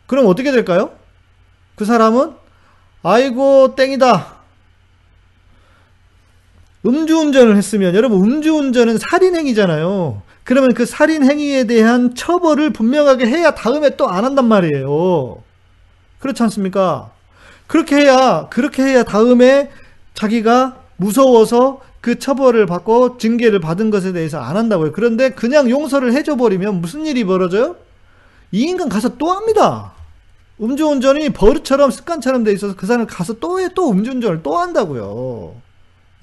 [0.06, 0.92] 그럼 어떻게 될까요?
[1.76, 2.34] 그 사람은
[3.02, 4.37] 아이고 땡이다.
[6.86, 10.22] 음주운전을 했으면 여러분 음주운전은 살인행위잖아요.
[10.44, 15.42] 그러면 그 살인행위에 대한 처벌을 분명하게 해야 다음에 또 안 한단 말이에요.
[16.20, 17.10] 그렇지 않습니까?
[17.66, 19.70] 그렇게 해야 그렇게 해야 다음에
[20.14, 24.92] 자기가 무서워서 그 처벌을 받고 징계를 받은 것에 대해서 안 한다고요.
[24.92, 27.76] 그런데 그냥 용서를 해줘 버리면 무슨 일이 벌어져요?
[28.52, 29.92] 이 인간 가서 또 합니다.
[30.60, 35.54] 음주운전이 버릇처럼 습관처럼 돼 있어서 그 사람 가서 또 해, 또 음주운전을 또 한다고요.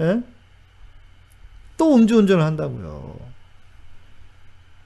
[0.01, 0.21] 예?
[1.77, 3.15] 또 음주운전을 한다고요.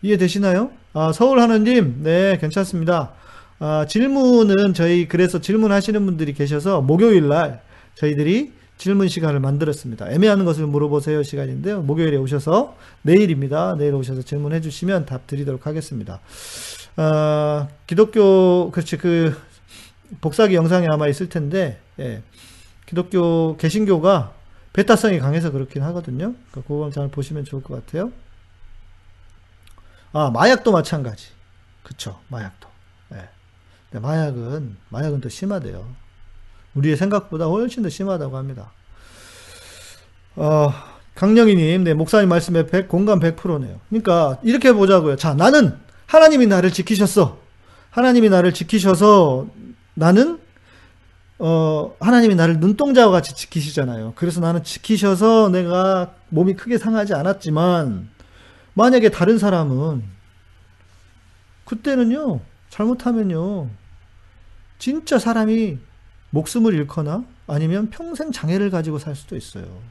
[0.02, 0.72] 이해되시나요?
[0.94, 3.14] 아, 서울 하느님, 네, 괜찮습니다.
[3.60, 7.62] 아, 질문은 저희 그래서 질문하시는 분들이 계셔서 목요일 날
[7.96, 10.10] 저희들이 질문 시간을 만들었습니다.
[10.10, 11.82] 애매한 것을 물어보세요 시간인데요.
[11.82, 13.76] 목요일에 오셔서 내일입니다.
[13.78, 16.22] 내일 오셔서 질문해 주시면 답 드리도록 하겠습니다.
[16.96, 19.36] 아, 기독교 그렇지 그
[20.22, 22.24] 복사기 영상에 아마 있을 텐데 예,
[22.86, 24.34] 기독교 개신교가
[24.74, 26.34] 베타성이 강해서 그렇긴 하거든요.
[26.52, 28.12] 그러니까 그걸 잘 보시면 좋을 것 같아요.
[30.14, 31.28] 아 마약도 마찬가지.
[31.84, 32.68] 그쵸 마약도.
[33.14, 34.00] 예.
[34.00, 35.88] 마약은 마약은 더 심하대요.
[36.76, 38.72] 우리의 생각보다 훨씬 더 심하다고 합니다.
[40.36, 40.72] 어,
[41.16, 43.80] 강령이님, 네, 목사님 말씀에 100, 공감 100%네요.
[43.90, 45.18] 그러니까, 이렇게 보자고요.
[45.18, 47.40] 자, 나는 하나님이 나를 지키셨어.
[47.90, 49.48] 하나님이 나를 지키셔서
[49.96, 50.40] 나는,
[51.40, 54.14] 어, 하나님이 나를 눈동자와 같이 지키시잖아요.
[54.16, 58.10] 그래서 나는 지키셔서 내가 몸이 크게 상하지 않았지만,
[58.74, 60.04] 만약에 다른 사람은,
[61.64, 63.70] 그때는요, 잘못하면요,
[64.80, 65.80] 진짜 사람이
[66.32, 69.82] 목숨을 잃거나 아니면 평생 장애를 가지고 살 수도 있어요.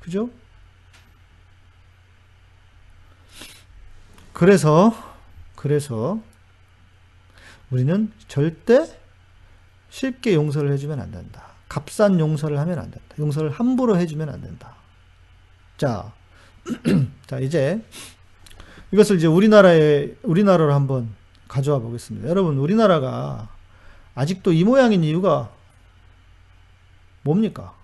[0.00, 0.30] 그죠?
[4.32, 4.92] 그래서,
[5.54, 6.20] 그래서,
[7.70, 9.01] 우리는 절대
[9.92, 11.52] 쉽게 용서를 해주면 안 된다.
[11.68, 13.14] 값싼 용서를 하면 안 된다.
[13.18, 14.74] 용서를 함부로 해주면 안 된다.
[15.76, 16.12] 자,
[17.26, 17.84] 자, 이제,
[18.90, 21.14] 이것을 이제 우리나라에, 우리나라로 한번
[21.46, 22.28] 가져와 보겠습니다.
[22.28, 23.50] 여러분, 우리나라가
[24.14, 25.52] 아직도 이 모양인 이유가
[27.20, 27.74] 뭡니까?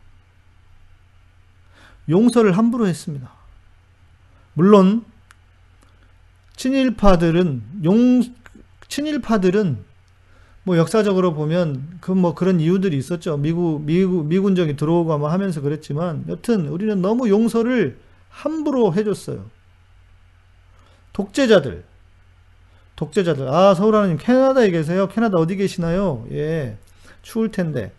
[2.08, 3.30] 용서를 함부로 했습니다.
[4.54, 5.04] 물론
[6.56, 8.22] 친일파들은 용
[8.88, 9.87] 친일파들은
[10.68, 13.38] 뭐 역사적으로 보면 그 뭐 그런 이유들이 있었죠.
[13.38, 17.96] 미국 미국 미군정이 들어오고 아마 하면서 그랬지만 여튼 우리는 너무 용서를
[18.28, 19.46] 함부로 해줬어요.
[21.14, 21.84] 독재자들
[22.96, 23.48] 독재자들.
[23.48, 25.08] 아, 서울 하나님 캐나다에 계세요?
[25.08, 26.26] 캐나다 어디 계시나요?
[26.32, 26.76] 예.
[27.22, 27.92] 추울 텐데.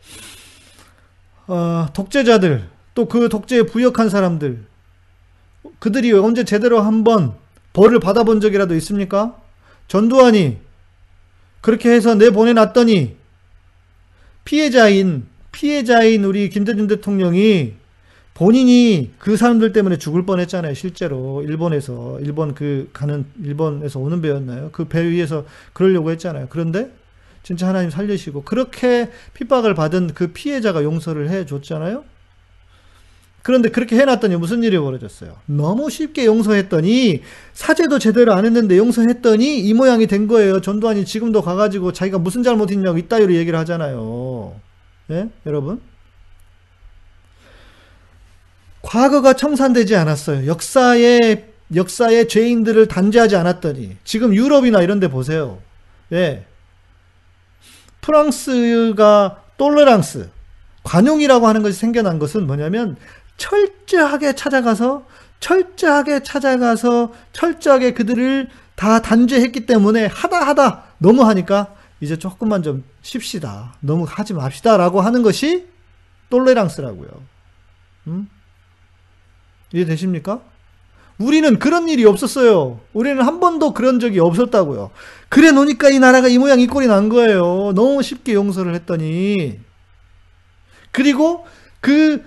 [1.48, 2.70] 어, 독재자들.
[2.94, 4.64] 또 그 독재에 부역한 사람들.
[5.80, 7.34] 그들이 언제 제대로 한번
[7.74, 9.36] 벌을 받아본 적이라도 있습니까?
[9.88, 10.58] 전두환이
[11.62, 13.16] 그렇게 해서 내보내놨더니
[14.46, 17.74] 피해자인, 피해자인 우리 김대중 대통령이
[18.34, 20.74] 본인이 그 사람들 때문에 죽을 뻔했잖아요.
[20.74, 24.70] 실제로 일본에서 일본 그 가는 일본에서 오는 배였나요?
[24.72, 26.48] 그 배 위에서 그러려고 했잖아요.
[26.50, 26.90] 그런데
[27.44, 32.04] 진짜 하나님 살리시고 그렇게 핍박을 받은 그 피해자가 용서를 해 줬잖아요.
[33.42, 35.38] 그런데 그렇게 해놨더니 무슨 일이 벌어졌어요?
[35.46, 37.22] 너무 쉽게 용서했더니
[37.54, 40.62] 사죄도 제대로 안 했는데 용서했더니 이 모양이 된 거예요.
[40.62, 44.60] 전두환이 지금도 가가지고 자기가 무슨 잘못했냐고 이따위로 얘기를 하잖아요.
[45.12, 45.30] 예?
[45.46, 45.82] 여러분?
[48.82, 50.48] 과거가 청산되지 않았어요.
[50.48, 55.60] 역사의 역사의 죄인들을 단죄하지 않았더니 지금 유럽이나 이런 데 보세요.
[56.12, 56.46] 예.
[58.02, 60.30] 프랑스가 똘레랑스
[60.84, 62.96] 관용이라고 하는 것이 생겨난 것은 뭐냐면
[63.40, 65.08] 철저하게 찾아가서
[65.40, 73.74] 철저하게 찾아가서 철저하게 그들을 다 단죄했기 때문에 하다 하다 너무 하니까 이제 조금만 좀 쉽시다.
[73.80, 75.68] 너무 하지 맙시다 라고 하는 것이
[76.30, 77.10] 똘레랑스라고요.
[78.08, 78.30] 음?
[79.74, 80.42] 이해되십니까?
[81.18, 82.80] 우리는 그런 일이 없었어요.
[82.94, 84.92] 우리는 한 번도 그런 적이 없었다고요.
[85.28, 87.74] 그래 놓으니까 이 나라가 이 모양 이 꼴이 난 거예요.
[87.76, 89.60] 너무 쉽게 용서를 했더니.
[90.92, 91.46] 그리고
[91.82, 92.24] 그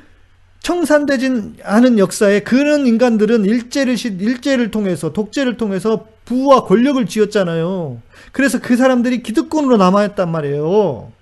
[0.62, 8.00] 청산되진 않은 역사에 그런 인간들은 일제를, 일제를 통해서, 독재를 통해서 부와 권력을 쥐었잖아요.
[8.30, 11.12] 그래서 그 사람들이 기득권으로 남아있단 말이에요.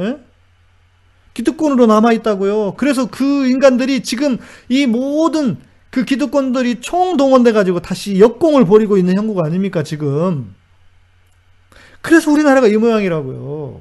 [0.00, 0.18] 예?
[1.34, 2.74] 기득권으로 남아 있다고요.
[2.76, 4.38] 그래서 그 인간들이 지금
[4.68, 5.58] 이 모든
[5.90, 10.52] 그 기득권들이 총동원돼 가지고 다시 역공을 벌이고 있는 형국 아닙니까 지금?
[12.02, 13.80] 그래서 우리나라가 이 모양이라고요.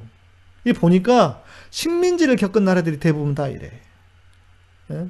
[0.66, 1.42] 이 보니까
[1.72, 3.72] 식민지를 겪은 나라들이 대부분 다 이래.
[4.92, 5.08] 예?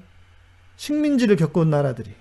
[0.77, 2.13] 식민지를 겪은 나라들이.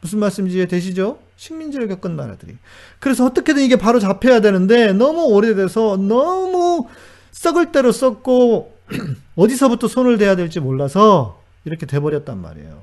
[0.00, 1.18] 무슨 말씀인지 이해되시죠?
[1.36, 2.56] 식민지를 겪은 나라들이.
[2.98, 6.88] 그래서 어떻게든 이게 바로 잡혀야 되는데 너무 오래돼서 너무
[7.32, 8.76] 썩을 대로 썩고
[9.36, 12.82] 어디서부터 손을 대야 될지 몰라서 이렇게 돼버렸단 말이에요.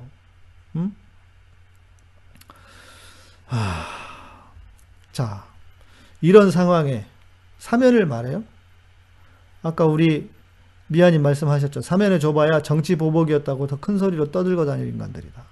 [0.75, 0.95] 음?
[3.47, 4.51] 아,
[5.11, 5.45] 자,
[6.21, 7.05] 이런 상황에
[7.59, 8.43] 사면을 말해요.
[9.63, 10.29] 아까 우리
[10.87, 11.81] 미아님 말씀하셨죠.
[11.81, 15.43] 사면을 줘봐야 정치 보복이었다고 더 큰 소리로 떠들고 다닐 인간들이다.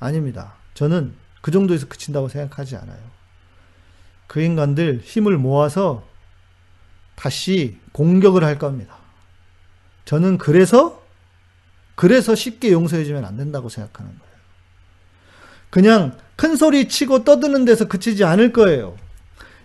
[0.00, 0.54] 아닙니다.
[0.74, 2.98] 저는 그 정도에서 그친다고 생각하지 않아요.
[4.26, 6.06] 그 인간들 힘을 모아서
[7.14, 8.96] 다시 공격을 할 겁니다.
[10.04, 11.02] 저는 그래서
[11.94, 14.34] 그래서 쉽게 용서해주면 안 된다고 생각하는 거예요.
[15.70, 18.96] 그냥 큰 소리 치고 떠드는 데서 그치지 않을 거예요.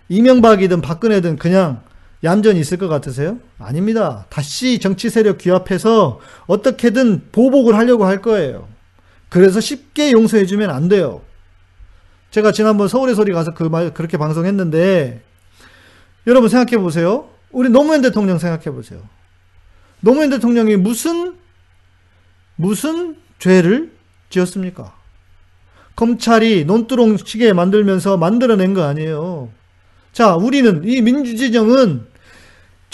[0.08, 1.82] 이명박이든 박근혜든 그냥
[2.24, 3.38] 얌전히 있을 것 같으세요?
[3.58, 4.26] 아닙니다.
[4.30, 8.66] 다시 정치 세력 규합해서 어떻게든 보복을 하려고 할 거예요.
[9.28, 11.20] 그래서 쉽게 용서해주면 안 돼요.
[12.30, 15.22] 제가 지난번 서울의 소리 가서 그 말, 그렇게 방송했는데,
[16.26, 17.28] 여러분 생각해 보세요.
[17.50, 19.02] 우리 노무현 대통령 생각해 보세요.
[20.00, 21.36] 노무현 대통령이 무슨,
[22.56, 23.92] 무슨 죄를
[24.30, 24.94] 지었습니까?
[25.94, 29.50] 검찰이 논두렁 시계 만들면서 만들어낸 거 아니에요.
[30.12, 32.13] 자, 우리는, 이 민주진영은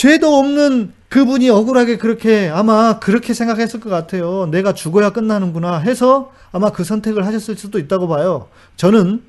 [0.00, 4.48] 죄도 없는 그분이 억울하게 그렇게 아마 그렇게 생각했을 것 같아요.
[4.50, 8.48] 내가 죽어야 끝나는구나 해서 아마 그 선택을 하셨을 수도 있다고 봐요.
[8.76, 9.22] 저는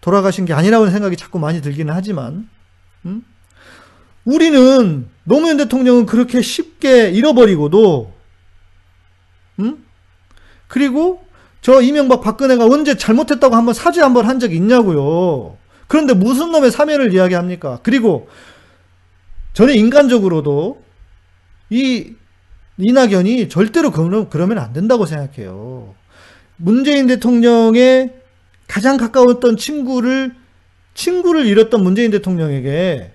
[0.00, 2.48] 돌아가신 게 아니라는 생각이 자꾸 많이 들기는 하지만,
[3.04, 3.24] 음?
[4.24, 8.12] 우리는 노무현 대통령은 그렇게 쉽게 잃어버리고도,
[9.60, 9.86] 음?
[10.66, 11.24] 그리고
[11.62, 15.56] 저 이명박 박근혜가 언제 잘못했다고 한번 사죄 한번 한 적이 있냐고요.
[15.86, 17.78] 그런데 무슨 놈의 사면을 이야기합니까?
[17.84, 18.28] 그리고
[19.56, 20.84] 저는 인간적으로도
[21.70, 22.14] 이
[22.76, 25.94] 이낙연이 절대로 그러, 그러면 안 된다고 생각해요.
[26.56, 28.20] 문재인 대통령의
[28.68, 30.36] 가장 가까웠던 친구를
[30.92, 33.14] 친구를 잃었던 문재인 대통령에게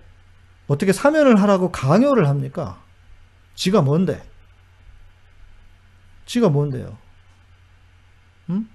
[0.66, 2.82] 어떻게 사면을 하라고 강요를 합니까?
[3.54, 4.24] 지가 뭔데?
[6.26, 6.98] 지가 뭔데요?
[8.50, 8.68] 음?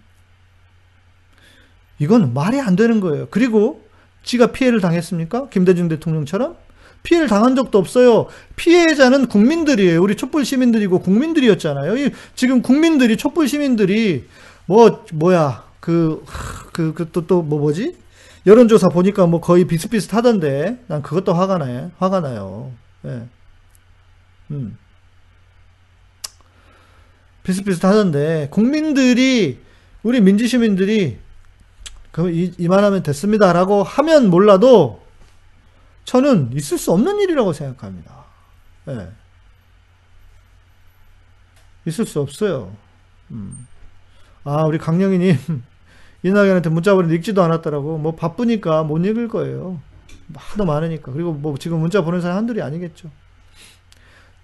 [1.98, 3.26] 이건 말이 안 되는 거예요.
[3.28, 3.84] 그리고
[4.22, 5.48] 지가 피해를 당했습니까?
[5.48, 6.65] 김대중 대통령처럼?
[7.02, 8.26] 피해를 당한 적도 없어요.
[8.56, 10.02] 피해자는 국민들이에요.
[10.02, 12.10] 우리 촛불 시민들이고 국민들이었잖아요.
[12.34, 14.24] 지금 국민들이 촛불 시민들이
[14.66, 16.24] 뭐 뭐야 그
[16.72, 17.96] 그 그 또 또 뭐 뭐지
[18.46, 21.90] 여론조사 보니까 뭐 거의 비슷비슷하던데 난 그것도 화가 나요.
[21.98, 22.72] 화가 나요.
[23.04, 23.22] 예.
[24.52, 24.76] 음.
[27.42, 29.58] 비슷비슷하던데 국민들이
[30.02, 31.18] 우리 민주 시민들이
[32.12, 35.00] 그 이만하면 됐습니다라고 하면 몰라도
[36.06, 38.24] 저는 있을 수 없는 일이라고 생각합니다.
[38.88, 39.08] 예.
[41.86, 42.74] 있을 수 없어요.
[43.32, 43.66] 음.
[44.44, 45.36] 아, 우리 강영희님,
[46.22, 47.98] 이낙연한테 문자 보내는데 읽지도 않았더라고.
[47.98, 49.80] 뭐 바쁘니까 못 읽을 거예요.
[50.34, 51.12] 하도 많으니까.
[51.12, 53.10] 그리고 뭐 지금 문자 보낸 사람 한둘이 아니겠죠.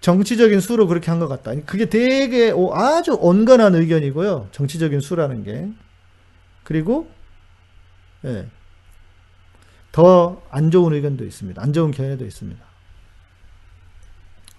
[0.01, 1.53] 정치적인 수로 그렇게 한 것 같다.
[1.65, 4.49] 그게 되게 아주 온건한 의견이고요.
[4.51, 5.69] 정치적인 수라는 게.
[6.65, 7.09] 그리고,
[8.25, 8.49] 예.
[9.93, 11.61] 더 안 좋은 의견도 있습니다.
[11.63, 12.63] 안 좋은 견해도 있습니다.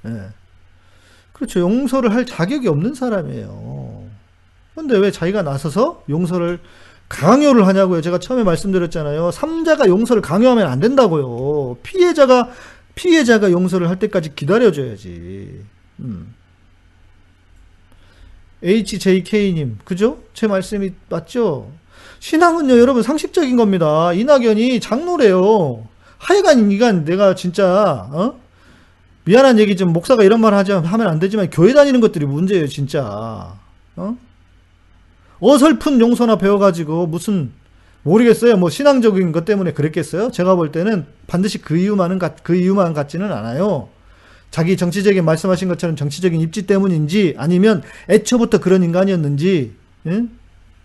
[0.05, 0.29] 예.
[1.31, 1.59] 그렇죠.
[1.59, 4.07] 용서를 할 자격이 없는 사람이에요.
[4.75, 6.59] 근데 왜 자기가 나서서 용서를
[7.09, 8.01] 강요를 하냐고요.
[8.01, 9.31] 제가 처음에 말씀드렸잖아요.
[9.31, 11.77] 삼자가 용서를 강요하면 안 된다고요.
[11.83, 12.49] 피해자가
[12.95, 15.63] 피해자가 용서를 할 때까지 기다려줘야지.
[15.99, 16.33] 음.
[18.63, 20.23] HJK님, 그죠?
[20.33, 21.71] 제 말씀이 맞죠?
[22.23, 24.13] 신앙은요, 여러분 상식적인 겁니다.
[24.13, 25.85] 이낙연이 장로래요.
[26.19, 28.39] 하여간 이간 내가 진짜 어?
[29.25, 33.53] 미안한 얘기 좀 목사가 이런 말 하지 하면 안 되지만 교회 다니는 것들이 문제예요, 진짜.
[33.97, 34.17] 어?
[35.41, 37.51] 어설픈 용서나 배워가지고 무슨
[38.03, 38.55] 모르겠어요.
[38.55, 40.31] 뭐 신앙적인 것 때문에 그랬겠어요.
[40.31, 43.89] 제가 볼 때는 반드시 그 이유만은 그 이유만 같지는 않아요.
[44.49, 49.73] 자기 정치적인 말씀하신 것처럼 정치적인 입지 때문인지 아니면 애초부터 그런 인간이었는지
[50.07, 50.29] 응?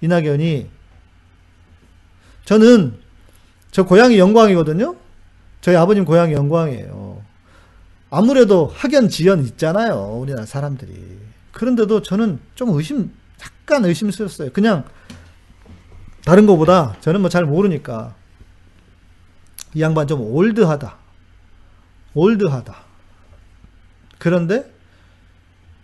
[0.00, 0.77] 이낙연이
[2.52, 2.98] 저는
[3.72, 4.96] 저 고향이 영광이거든요.
[5.60, 7.22] 저희 아버님 고향이 영광이에요.
[8.08, 10.18] 아무래도 학연 지연 있잖아요.
[10.18, 11.18] 우리나라 사람들이.
[11.52, 14.50] 그런데도 저는 좀 의심 약간 의심스럽어요.
[14.54, 14.84] 그냥
[16.24, 18.14] 다른 거보다 저는 뭐 잘 모르니까
[19.74, 20.96] 이 양반 좀 올드하다.
[22.14, 22.76] 올드하다.
[24.16, 24.72] 그런데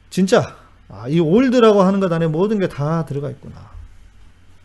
[0.09, 0.57] 진짜
[0.89, 3.71] 아, 이 올드라고 하는 것 안에 모든 게 다 들어가 있구나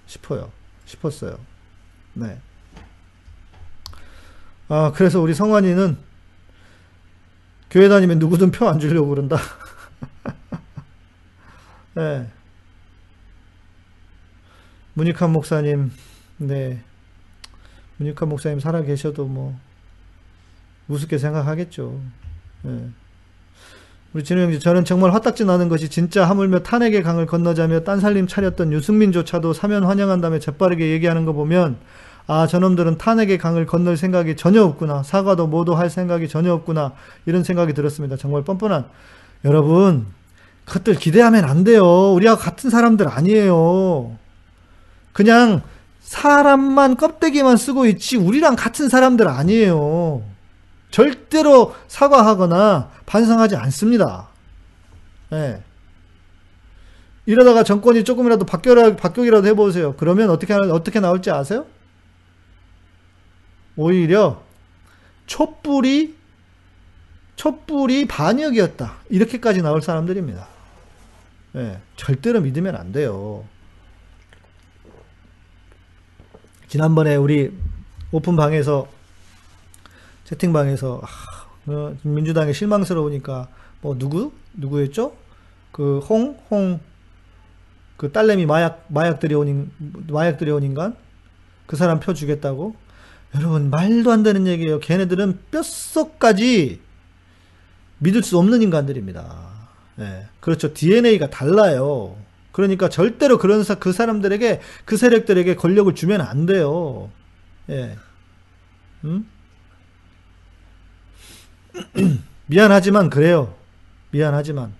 [0.08, 0.50] 싶어요.
[0.86, 1.38] 싶었어요.
[2.20, 2.38] 네.
[4.68, 5.98] 아, 그래서 우리 성환이는
[7.70, 9.38] 교회 다니면 누구든 표 안 주려고 그런다.
[11.96, 12.28] 네.
[14.94, 15.92] 문익환 목사님,
[16.38, 16.82] 네.
[17.98, 19.58] 문익환 목사님 살아 계셔도 뭐,
[20.88, 22.00] 우습게 생각하겠죠.
[22.64, 22.90] 네.
[24.14, 28.26] 우리 진우 형제, 저는 정말 화딱지 나는 것이 진짜 하물며 탄핵의 강을 건너자며 딴 살림
[28.26, 31.78] 차렸던 유승민조차도 사면 환영한다며 재빠르게 얘기하는 거 보면,
[32.32, 35.02] 아, 저놈들은 탄핵의 강을 건널 생각이 전혀 없구나.
[35.02, 36.94] 사과도 모두 할 생각이 전혀 없구나.
[37.26, 38.18] 이런 생각이 들었습니다.
[38.18, 38.86] 정말 뻔뻔한.
[39.46, 40.06] 여러분,
[40.66, 41.84] 그것들 기대하면 안 돼요.
[42.14, 44.16] 우리하고 같은 사람들 아니에요.
[45.12, 45.64] 그냥
[46.02, 50.22] 사람만 껍데기만 쓰고 있지 우리랑 같은 사람들 아니에요.
[50.92, 54.28] 절대로 사과하거나 반성하지 않습니다.
[55.34, 55.64] 예.
[57.26, 59.96] 이러다가 정권이 조금이라도 바뀌어 바뀌기라도 해보세요.
[59.98, 61.66] 그러면 어떻게 하- 어떻게 나올지 아세요?
[63.80, 64.44] 오히려
[65.26, 66.14] 촛불이
[67.38, 68.98] 촛불이 반역이었다.
[69.10, 70.46] 이렇게까지 나올 사람들입니다.
[71.56, 73.46] 예, 절대로 믿으면 안 돼요.
[76.68, 77.58] 지난번에 우리
[78.12, 78.90] 오픈방에서
[80.26, 83.48] 채팅방에서 아, 어, 민주당이 실망스러우니까
[83.80, 85.16] 뭐 누구 누구였죠?
[85.72, 86.82] 그 홍 홍
[87.96, 89.72] 그 딸내미 마약 마약 들여온 인,
[90.10, 90.96] 마약 들여온 인간
[91.66, 92.76] 그 사람 표 주겠다고
[93.36, 94.80] 여러분 말도 안 되는 얘기예요.
[94.80, 96.82] 걔네들은 뼛속까지
[98.00, 99.50] 믿을 수 없는 인간들입니다.
[100.00, 100.74] 예, 그렇죠.
[100.74, 102.16] DNA가 달라요.
[102.52, 107.12] 그러니까 절대로 그런 사, 그 사람들에게 그 세력들에게 권력을 주면 안 돼요.
[107.70, 107.98] 예.
[109.04, 109.30] 음?
[112.48, 113.56] 미안하지만 그래요.
[114.12, 114.74] 미안하지만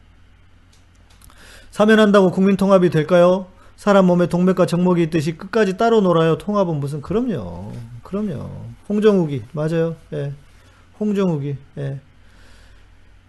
[1.70, 3.48] 사면한다고 국민 통합이 될까요?
[3.80, 6.38] 사람 몸에 동맥과 정목이 있듯이 끝까지 따로 놀아요.
[6.38, 7.72] 통합은 무슨 그럼요.
[8.04, 8.50] 그럼요.
[8.90, 9.96] 홍정욱이 맞아요.
[10.12, 10.34] 예.
[11.00, 12.02] 홍정욱이 예.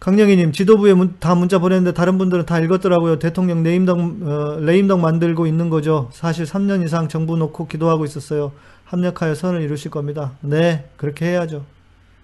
[0.01, 3.21] 강영희님 지도부에 문, 다 문자 보냈는데 다른 분들은 다 읽었더라고요.
[3.21, 6.11] 대통령 레임덕 어, 레임덕 만들고 있는 거죠.
[6.13, 8.51] 사실 3년 이상 정부 놓고 기도하고 있었어요.
[8.87, 10.33] 합력하여 선을 이루실 겁니다.
[10.41, 11.65] 네, 그렇게 해야죠.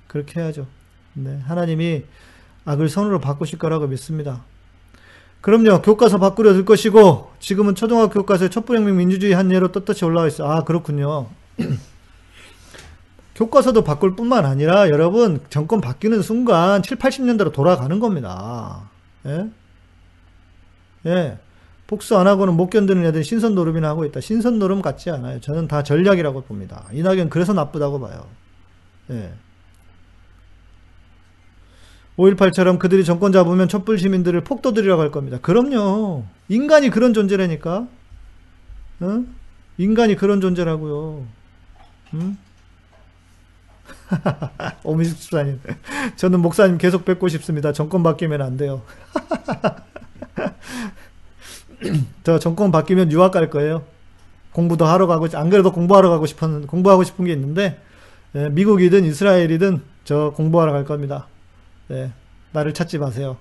[0.09, 0.66] 그렇게 해야죠.
[1.14, 2.03] 네, 하나님이
[2.64, 4.43] 악을 선으로 바꾸실 거라고 믿습니다.
[5.47, 10.51] 그럼요, 교과서 바꾸려 들 것이고 지금은 초등학교 교과서에 촛불혁명 민주주의 한 예로 떳떳이 올라와 있어요.
[10.51, 11.28] 아 그렇군요.
[13.36, 18.90] 교과서도 바꿀 뿐만 아니라 여러분 정권 바뀌는 순간 7, 80년대로 돌아가는 겁니다.
[19.24, 19.49] 예?
[21.07, 21.38] 예.
[21.86, 24.20] 복수 안 하고는 못 견디는 애들이 신선 노름이나 하고 있다.
[24.20, 25.40] 신선 노름 같지 않아요.
[25.40, 26.86] 저는 다 전략이라고 봅니다.
[26.90, 28.26] 이낙연 그래서 나쁘다고 봐요.
[29.11, 29.32] 예.
[32.19, 35.39] 5.18처럼 그들이 정권 잡으면 촛불 시민들을 폭도들이라고 할 겁니다.
[35.41, 36.25] 그럼요.
[36.49, 37.87] 인간이 그런 존재라니까.
[39.01, 39.25] 어?
[39.79, 41.27] 인간이 그런 존재라고요.
[42.14, 42.37] 응?
[44.85, 45.61] 오미숙 집사님.
[46.17, 47.73] 저는 목사님 계속 뵙고 싶습니다.
[47.73, 48.83] 정권 바뀌면 안 돼요.
[52.25, 53.83] 저 정권 바뀌면 유학 갈 거예요.
[54.53, 57.79] 공부도 하러 가고, 안 그래도 공부하러 가고 싶은, 공부하고 싶은 게 있는데,
[58.35, 61.27] 예, 미국이든 이스라엘이든 저 공부하러 갈 겁니다.
[61.91, 62.11] 예,
[62.53, 63.37] 나를 찾지 마세요.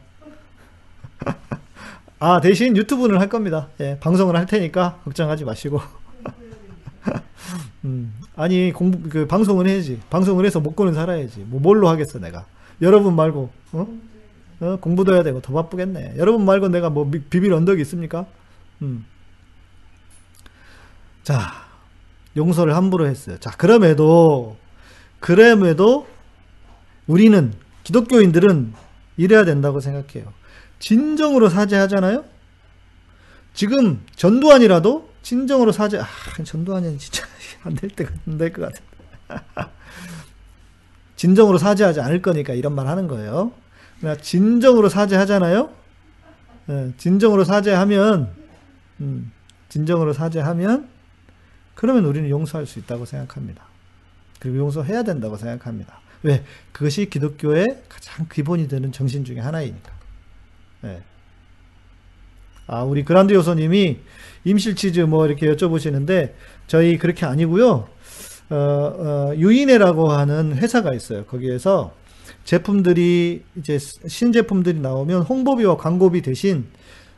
[2.20, 3.70] 아, 대신 유튜브는 할 겁니다.
[3.80, 5.82] 예, 방송을 할 테니까 걱정하지 마시고.
[7.86, 10.00] 음, 아니 공부 그 방송을 해야지.
[10.10, 11.42] 방송을 해서 먹고는 살아야지.
[11.42, 12.46] 뭐 뭘로 하겠어 내가.
[12.82, 13.88] 여러분 말고 어?
[14.62, 14.78] 어?
[14.82, 16.16] 공부도 해야 되고 더 바쁘겠네.
[16.18, 18.26] 여러분 말고 내가 뭐 미- 비빌 언덕이 있습니까?
[18.82, 19.06] 음.
[21.24, 21.52] 자,
[22.38, 23.38] 용서를 함부로 했어요.
[23.40, 24.58] 자, 그럼에도
[25.20, 26.08] 그럼에도
[27.08, 27.54] 우리는
[27.86, 28.74] 기독교인들은
[29.18, 30.34] 이래야 된다고 생각해요.
[30.80, 32.26] 진정으로 사죄하잖아요.
[33.54, 36.00] 지금 전두환이라도 진정으로 사죄.
[36.00, 36.06] 아,
[36.44, 37.26] 전두환은 진짜
[37.64, 38.86] 안 될 때가 안될것 같은데.
[41.16, 43.54] 진정으로 사죄하지 않을 거니까 이런 말 하는 거예요.
[44.22, 45.72] 진정으로 사죄하잖아요.
[46.70, 48.34] 예, 진정으로 사죄하면,
[49.00, 49.32] 음,
[49.70, 50.90] 진정으로 사죄하면,
[51.76, 53.64] 그러면 우리는 용서할 수 있다고 생각합니다.
[54.40, 56.00] 그리고 용서해야 된다고 생각합니다.
[56.26, 56.44] 왜?
[56.72, 59.92] 그것이 기독교의 가장 기본이 되는 정신 중에 하나이니까.
[60.86, 61.04] 예.
[62.66, 64.00] 아, 우리 그란드 요소님이
[64.44, 66.34] 임실치즈 뭐 이렇게 여쭤보시는데,
[66.66, 67.88] 저희 그렇게 아니고요
[68.50, 71.26] 어, 어, 유인회라고 하는 회사가 있어요.
[71.26, 71.94] 거기에서
[72.44, 76.66] 제품들이, 이제 신제품들이 나오면 홍보비와 광고비 대신,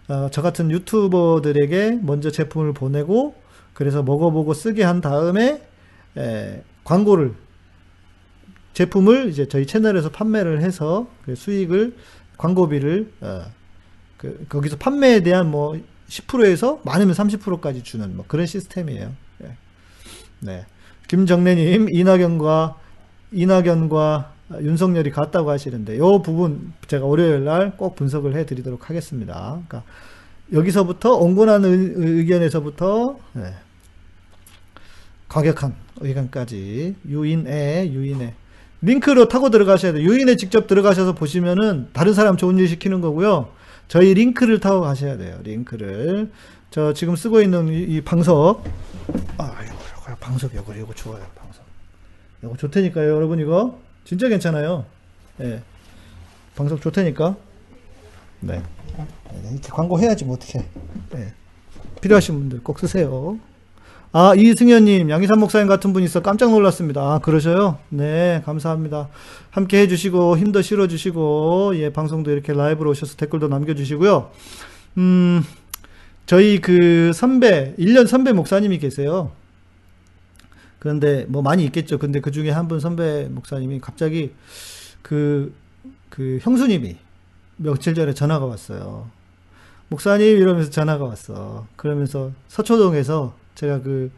[0.09, 3.35] 어, 저 같은 유튜버들에게 먼저 제품을 보내고,
[3.73, 5.61] 그래서 먹어보고 쓰게 한 다음에,
[6.17, 7.33] 에, 광고를,
[8.81, 11.95] 제품을 이제 저희 채널에서 판매를 해서 그 수익을
[12.37, 13.41] 광고비를 어,
[14.17, 15.75] 그 거기서 판매에 대한 뭐
[16.09, 19.11] 10%에서 많으면 30%까지 주는 뭐 그런 시스템이에요.
[19.43, 19.57] 예.
[20.41, 20.65] 네.
[21.07, 22.75] 김정래님 이낙연과
[23.31, 29.59] 이낙연과 윤석열이 같다고 하시는데 요 부분 제가 월요일 날 꼭 분석을 해드리도록 하겠습니다.
[29.67, 29.83] 그러니까
[30.53, 33.53] 여기서부터 온건한 의- 의견에서부터 네.
[35.29, 38.35] 과격한 의견까지 유인에 유인에
[38.87, 40.09] 링크로 타고 들어가셔야 돼요.
[40.09, 43.49] 유인에 직접 들어가셔서 보시면은 다른 사람 좋은 일 시키는 거고요.
[43.89, 45.39] 저희 링크를 타고 가셔야 돼요.
[45.43, 46.31] 링크를
[46.71, 48.63] 저 지금 쓰고 있는 이, 이 방석
[49.37, 49.73] 아 이거
[50.05, 51.63] 이거 방석 이거 이거 좋아요 방석
[52.43, 54.85] 이거 좋다니까요 여러분 이거 진짜 괜찮아요.
[55.41, 55.61] 예
[56.55, 57.35] 방석 좋다니까
[58.39, 58.61] 네
[59.51, 60.59] 이렇게 광고 해야지 뭐 어떻게
[61.15, 61.33] 예.
[62.01, 63.37] 필요하신 분들 꼭 쓰세요.
[64.13, 67.01] 아, 이승현님, 양희삼 목사님 같은 분이 있어 깜짝 놀랐습니다.
[67.01, 67.77] 아, 그러셔요?
[67.89, 69.09] 네, 감사합니다.
[69.51, 74.31] 함께 해주시고, 힘도 실어주시고, 예, 방송도 이렇게 라이브로 오셔서 댓글도 남겨주시고요.
[74.97, 75.43] 음,
[76.25, 79.31] 저희 그 선배, 1년 선배 목사님이 계세요.
[80.79, 81.97] 그런데 뭐 많이 있겠죠.
[81.97, 84.31] 근데 그 중에 한 분 선배 목사님이 갑자기
[85.01, 85.53] 그,
[86.09, 86.97] 그 형수님이
[87.57, 89.09] 며칠 전에 전화가 왔어요.
[89.89, 91.65] 목사님 이러면서 전화가 왔어.
[91.75, 94.11] 그러면서 서초동에서 제가 그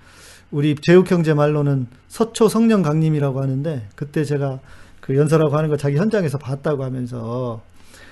[0.52, 4.60] 우리 제육 형제 말로는 서초 성령 강림이라고 하는데 그때 제가
[5.00, 7.62] 그 연설하고 하는 거 자기 현장에서 봤다고 하면서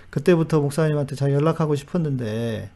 [0.10, 2.70] 그때부터 목사님한테 자기 연락하고 싶었는데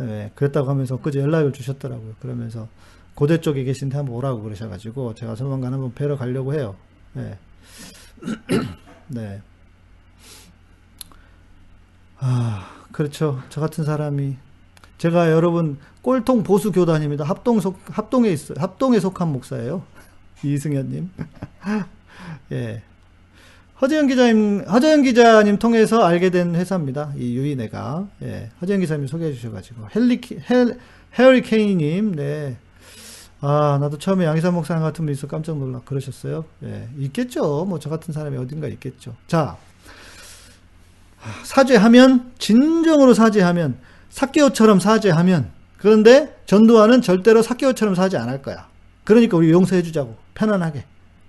[0.00, 2.14] 예, 그랬다고 하면서 그제 연락을 주셨더라고요.
[2.20, 2.66] 그러면서
[3.14, 6.76] 고대 쪽에 계신데 한번 오라고 그러셔가지고 제가 조만간 한번 뵈러 가려고 해요.
[7.18, 7.36] 예.
[9.08, 9.42] 네.
[12.18, 13.42] 아, 그렇죠.
[13.50, 14.36] 저 같은 사람이
[15.02, 17.24] 제가 여러분 꼴통 보수 교단입니다.
[17.24, 18.56] 합동 속 합동에 있어요.
[18.60, 19.82] 합동에 속한 목사예요.
[20.44, 21.10] 이승현님.
[22.52, 22.82] 예.
[23.80, 27.14] 허재영 기자님, 허재영 기자님 통해서 알게 된 회사입니다.
[27.16, 28.06] 이 유인회가.
[28.22, 28.50] 예.
[28.60, 29.88] 허재영 기자님 소개해 주셔가지고.
[29.92, 30.78] 헬리, 헬,
[31.18, 32.56] 해리 케이님, 네.
[33.40, 35.80] 아, 나도 처음에 양희삼 목사님 같은 분이 있어 깜짝 놀라.
[35.84, 36.44] 그러셨어요?
[36.62, 36.88] 예.
[36.96, 37.64] 있겠죠.
[37.64, 39.16] 뭐 저 같은 사람이 어딘가 있겠죠.
[39.26, 39.56] 자.
[41.42, 43.78] 사죄하면, 진정으로 사죄하면,
[44.12, 48.68] 사케오처럼 사죄하면, 그런데 전두환은 절대로 사케오처럼 사죄 안 할 거야.
[49.04, 50.16] 그러니까 우리 용서해 주자고.
[50.34, 50.84] 편안하게.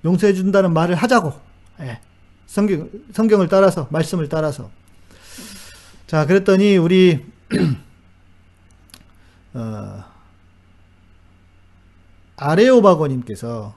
[0.05, 1.33] 용서해 준다는 말을 하자고.
[1.79, 1.99] 예.
[2.45, 4.69] 성경, 성경을 따라서, 말씀을 따라서.
[6.07, 7.25] 자, 그랬더니 우리,
[9.55, 10.03] 어,
[12.35, 13.73] 아레오바고님께서,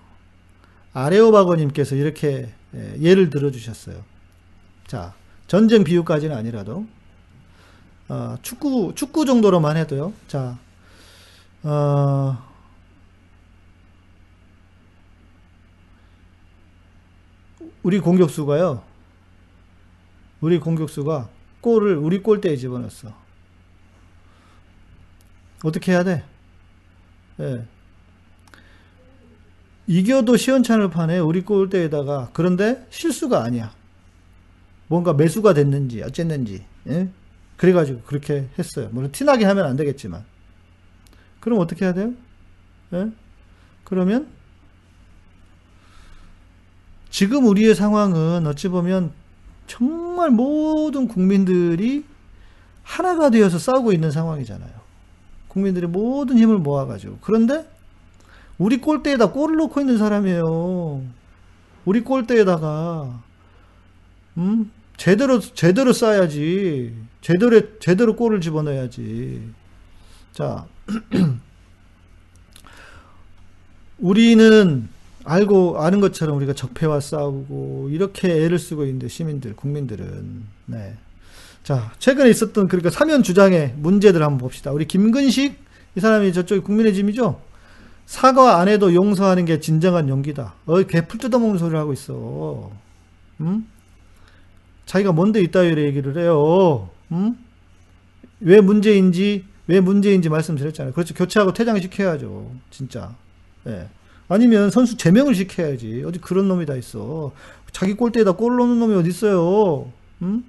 [0.92, 4.02] 아레오바고님께서 이렇게 예, 예를 들어주셨어요.
[4.86, 5.14] 자,
[5.46, 6.86] 전쟁 비유까지는 아니라도,
[8.08, 10.12] 어, 축구, 축구 정도로만 해도요.
[10.28, 10.58] 자,
[11.62, 12.38] 어,
[17.82, 18.82] 우리 공격수가요.
[20.40, 21.28] 우리 공격수가
[21.60, 23.12] 골을 우리 골대에 집어넣었어.
[25.64, 26.24] 어떻게 해야 돼?
[27.40, 27.66] 예.
[29.88, 33.72] 이겨도 시원찮을 판에 우리 골대에다가 그런데 실수가 아니야.
[34.88, 37.08] 뭔가 매수가 됐는지 어쨌는지 예?
[37.56, 38.88] 그래가지고 그렇게 했어요.
[38.92, 40.24] 물론 티나게 하면 안 되겠지만
[41.40, 42.12] 그럼 어떻게 해야 돼요?
[42.92, 43.10] 예?
[43.84, 44.28] 그러면
[47.10, 49.12] 지금 우리의 상황은 어찌 보면
[49.66, 52.04] 정말 모든 국민들이
[52.82, 54.70] 하나가 되어서 싸우고 있는 상황이잖아요.
[55.48, 57.66] 국민들이 모든 힘을 모아가지고 그런데
[58.58, 61.02] 우리 골대에다 골을 넣고 있는 사람이에요.
[61.84, 63.22] 우리 골대에다가
[64.38, 69.42] 음 제대로 제대로 쏴야지 제대로 제대로 골을 집어넣어야지.
[70.32, 70.66] 자
[73.98, 74.88] 우리는
[75.24, 80.96] 알고 아는 것처럼 우리가 적폐와 싸우고 이렇게 애를 쓰고 있는데 시민들 국민들은 네.
[81.64, 84.70] 자 최근에 있었던 그러니까 사면 주장의 문제들 한번 봅시다.
[84.70, 85.58] 우리 김근식
[85.96, 87.40] 이 사람이 저쪽 국민의힘이죠.
[88.06, 90.54] 사과 안 해도 용서하는 게 진정한 용기다.
[90.66, 92.70] 어이 개풀 뜯어먹는 소리를 하고 있어.
[93.40, 93.66] 음?
[94.86, 96.88] 자기가 뭔데 이따위로 얘기를 해요.
[97.12, 97.36] 음?
[98.40, 100.92] 왜 문제인지 왜 문제인지 말씀드렸잖아요.
[100.94, 101.14] 그렇죠.
[101.14, 102.52] 교체하고 퇴장시켜야죠.
[102.70, 103.14] 진짜.
[103.66, 103.88] 예.
[104.28, 106.04] 아니면 선수 제명을 시켜야지.
[106.06, 107.32] 어디 그런 놈이 다 있어.
[107.72, 109.90] 자기 골대에다 골 넣는 놈이 어디 있어요.
[110.22, 110.44] 음?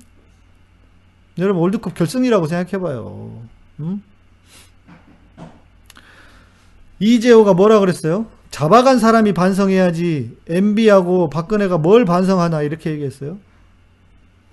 [1.39, 3.41] 여러분 월드컵 결승이라고 생각해봐요.
[3.79, 4.03] 음?
[6.99, 8.27] 이재호가 뭐라 그랬어요?
[8.49, 10.37] 잡아간 사람이 반성해야지.
[10.47, 13.37] MB하고 박근혜가 뭘 반성하나 이렇게 얘기했어요.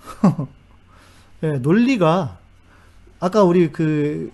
[1.43, 2.39] 예, 논리가
[3.21, 4.31] 아까 우리 그,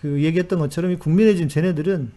[0.00, 2.12] 그 얘기했던 것처럼 이 국민의힘 쟤네들은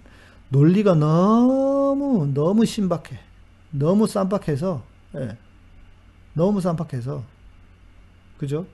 [0.49, 3.20] 논리가 너무 너무 신박해
[3.72, 4.84] 너무 쌈박해서
[5.16, 5.38] 예,
[6.34, 7.24] 너무 쌈박해서
[8.38, 8.66] 그죠?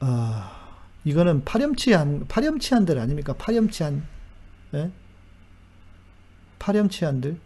[0.00, 3.34] 아 이거는 파렴치한 파렴치한들 아닙니까?
[3.34, 4.02] 파렴치한
[4.74, 4.90] 예?
[6.58, 7.38] 파렴치한들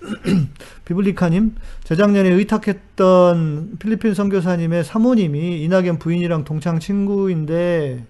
[0.84, 8.04] 비블리카님, 재작년에 의탁했던 필리핀 선교사님의 사모님이 이낙연 부인이랑 동창 친구인데,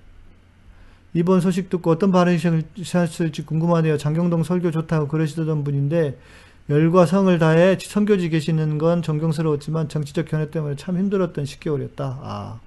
[1.14, 3.96] 이번 소식 듣고 어떤 반응이셨을지 궁금하네요.
[3.96, 6.18] 장경동 설교 좋다고 그러시던 분인데,
[6.68, 12.00] 열과 성을 다해 선교지 계시는 건 존경스러웠지만 정치적 견해 때문에 참 힘들었던 10개월이었다.
[12.00, 12.60] 아.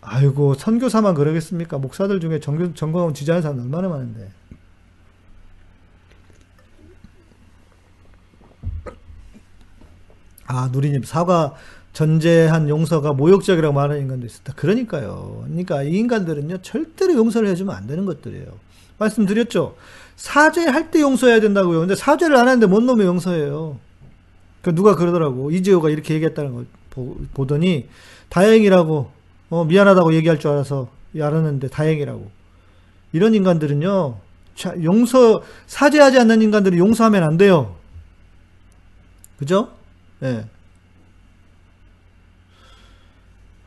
[0.00, 1.76] 아이고, 선교사만 그러겠습니까?
[1.78, 4.30] 목사들 중에 정교, 정광훈 지지하는 사람 얼마나 많은데.
[10.50, 11.54] 아, 누리님, 사과
[11.92, 14.52] 전제한 용서가 모욕적이라고 말하는 인간도 있었다.
[14.54, 15.44] 그러니까요.
[15.44, 18.46] 그러니까 이 인간들은요, 절대로 용서를 해주면 안 되는 것들이에요.
[18.98, 19.76] 말씀드렸죠?
[20.16, 21.80] 사죄할 때 용서해야 된다고요.
[21.80, 23.78] 근데 사죄를 안 하는데 뭔 놈의 용서예요.
[24.62, 25.50] 그 누가 그러더라고.
[25.52, 27.88] 이재호가 이렇게 얘기했다는 걸 보, 보더니,
[28.28, 29.10] 다행이라고,
[29.50, 30.88] 어, 미안하다고 얘기할 줄 알아서
[31.18, 32.28] 알았는데 다행이라고.
[33.12, 34.16] 이런 인간들은요,
[34.56, 37.76] 자, 용서, 사죄하지 않는 인간들은 용서하면 안 돼요.
[39.38, 39.79] 그죠?
[40.22, 40.44] 예.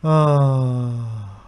[0.04, 1.40] 아,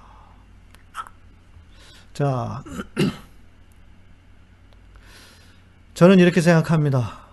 [2.14, 2.64] 자,
[5.94, 7.26] 저는 이렇게 생각합니다.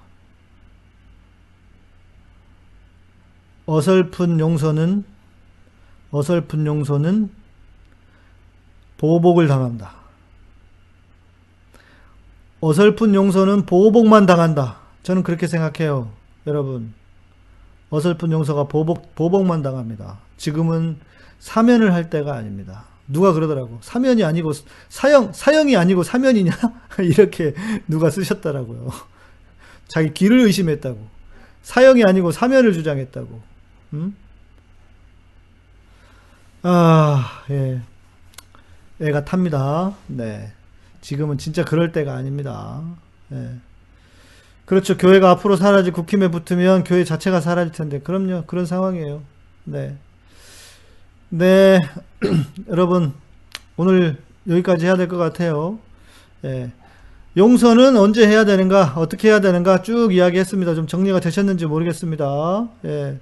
[3.67, 5.05] 어설픈 용서는,
[6.11, 7.31] 어설픈 용서는
[8.99, 9.95] 보복을 당한다.
[12.61, 14.79] 어설픈 용서는 보복만 당한다.
[15.03, 16.13] 저는 그렇게 생각해요.
[16.47, 16.93] 여러분.
[17.93, 20.19] 어설픈 용서가 보복, 보복만 당합니다.
[20.39, 20.97] 지금은
[21.39, 22.87] 사면을 할 때가 아닙니다.
[23.07, 23.79] 누가 그러더라고.
[23.83, 24.53] 사면이 아니고,
[24.89, 26.53] 사형, 사형이 아니고 사면이냐?
[27.05, 27.53] 이렇게
[27.87, 28.91] 누가 쓰셨더라고요.
[29.89, 31.07] 자기 길을 의심했다고.
[31.63, 33.43] 사형이 아니고 사면을 주장했다고.
[33.93, 34.17] 음?
[36.63, 37.83] 아, 예.
[39.03, 39.95] 애가 탑니다.
[40.07, 40.51] 네.
[41.03, 42.81] 지금은 진짜 그럴 때가 아닙니다.
[43.33, 43.51] 예.
[44.65, 44.97] 그렇죠.
[44.97, 48.01] 교회가 앞으로 사라질 국힘에 붙으면 교회 자체가 사라질 텐데.
[48.01, 48.45] 그럼요.
[48.47, 49.23] 그런 상황이에요.
[49.65, 49.97] 네.
[51.29, 51.79] 네.
[52.69, 53.13] 여러분,
[53.77, 54.17] 오늘
[54.49, 55.79] 여기까지 해야 될 것 같아요.
[56.45, 56.71] 예.
[57.37, 60.75] 용서는 언제 해야 되는가, 어떻게 해야 되는가 쭉 이야기했습니다.
[60.75, 62.69] 좀 정리가 되셨는지 모르겠습니다.
[62.85, 63.19] 예.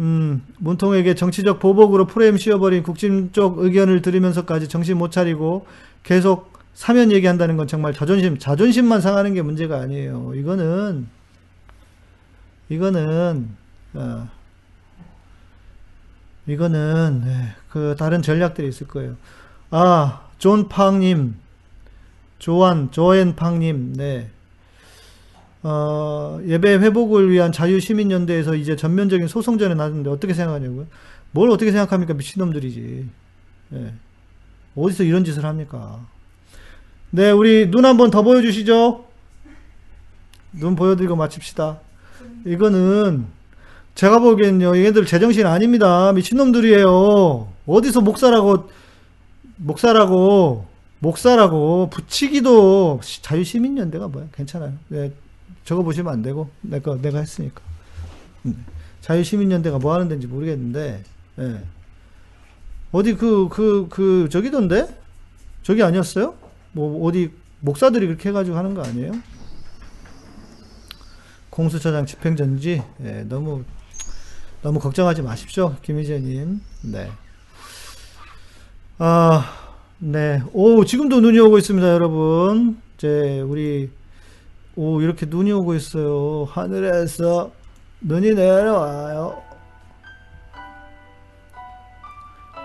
[0.00, 5.66] 음, 문통에게 정치적 보복으로 프레임 씌워버린 국진 쪽 의견을 들으면서까지 정신 못 차리고
[6.02, 10.34] 계속 사면 얘기한다는 건 정말 자존심, 자존심만 상하는 게 문제가 아니에요.
[10.34, 11.08] 이거는,
[12.68, 13.48] 이거는,
[13.94, 14.28] 어,
[16.46, 19.16] 이거는, 네, 그, 다른 전략들이 있을 거예요.
[19.70, 21.36] 아, 존 팡님,
[22.38, 24.30] 조한, 조엔 팡님, 네.
[25.62, 30.86] 어, 예배 회복을 위한 자유시민연대에서 이제 전면적인 소송전에 나왔는데 어떻게 생각하냐고요?
[31.32, 32.14] 뭘 어떻게 생각합니까?
[32.14, 33.08] 미친놈들이지.
[33.74, 33.94] 예.
[34.74, 36.06] 어디서 이런 짓을 합니까?
[37.12, 39.04] 네, 우리 눈 한번 더 보여주시죠.
[40.52, 41.80] 눈 보여드리고 마칩시다.
[42.46, 43.26] 이거는
[43.96, 46.12] 제가 보기엔요, 얘들 제정신 아닙니다.
[46.12, 47.48] 미친놈들이에요.
[47.66, 48.70] 어디서 목사라고,
[49.56, 50.66] 목사라고,
[51.00, 54.26] 목사라고 붙이기도 자유시민연대가 뭐야?
[54.32, 54.74] 괜찮아요.
[54.88, 55.12] 네,
[55.64, 57.60] 적어 보시면 안 되고, 내가, 내가 했으니까.
[58.46, 58.64] 음,
[59.00, 61.02] 자유시민연대가 뭐 하는 데인지 모르겠는데,
[61.40, 61.60] 예.
[62.92, 64.86] 어디 그, 그, 그, 저기던데?
[65.62, 66.49] 저기 아니었어요?
[66.72, 69.12] 뭐 어디 목사들이 그렇게 해가지고 하는 거 아니에요?
[71.50, 73.64] 공수처장 집행전지 예, 너무
[74.62, 76.60] 너무 걱정하지 마십시오, 김희재님.
[76.82, 77.10] 네.
[78.98, 79.44] 아,
[79.98, 80.42] 네.
[80.52, 82.80] 오, 지금도 눈이 오고 있습니다, 여러분.
[82.96, 83.90] 이제 우리
[84.76, 86.44] 오 이렇게 눈이 오고 있어요.
[86.44, 87.50] 하늘에서
[88.02, 89.42] 눈이 내려와요.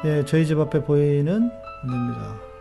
[0.06, 1.50] 예, 저희 집 앞에 보이는
[1.86, 2.55] 눈입니다.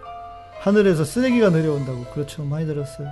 [0.64, 2.04] 하늘에서 쓰레기가 내려온다고.
[2.14, 2.42] 그렇죠.
[2.42, 3.06] 많이 들었어요.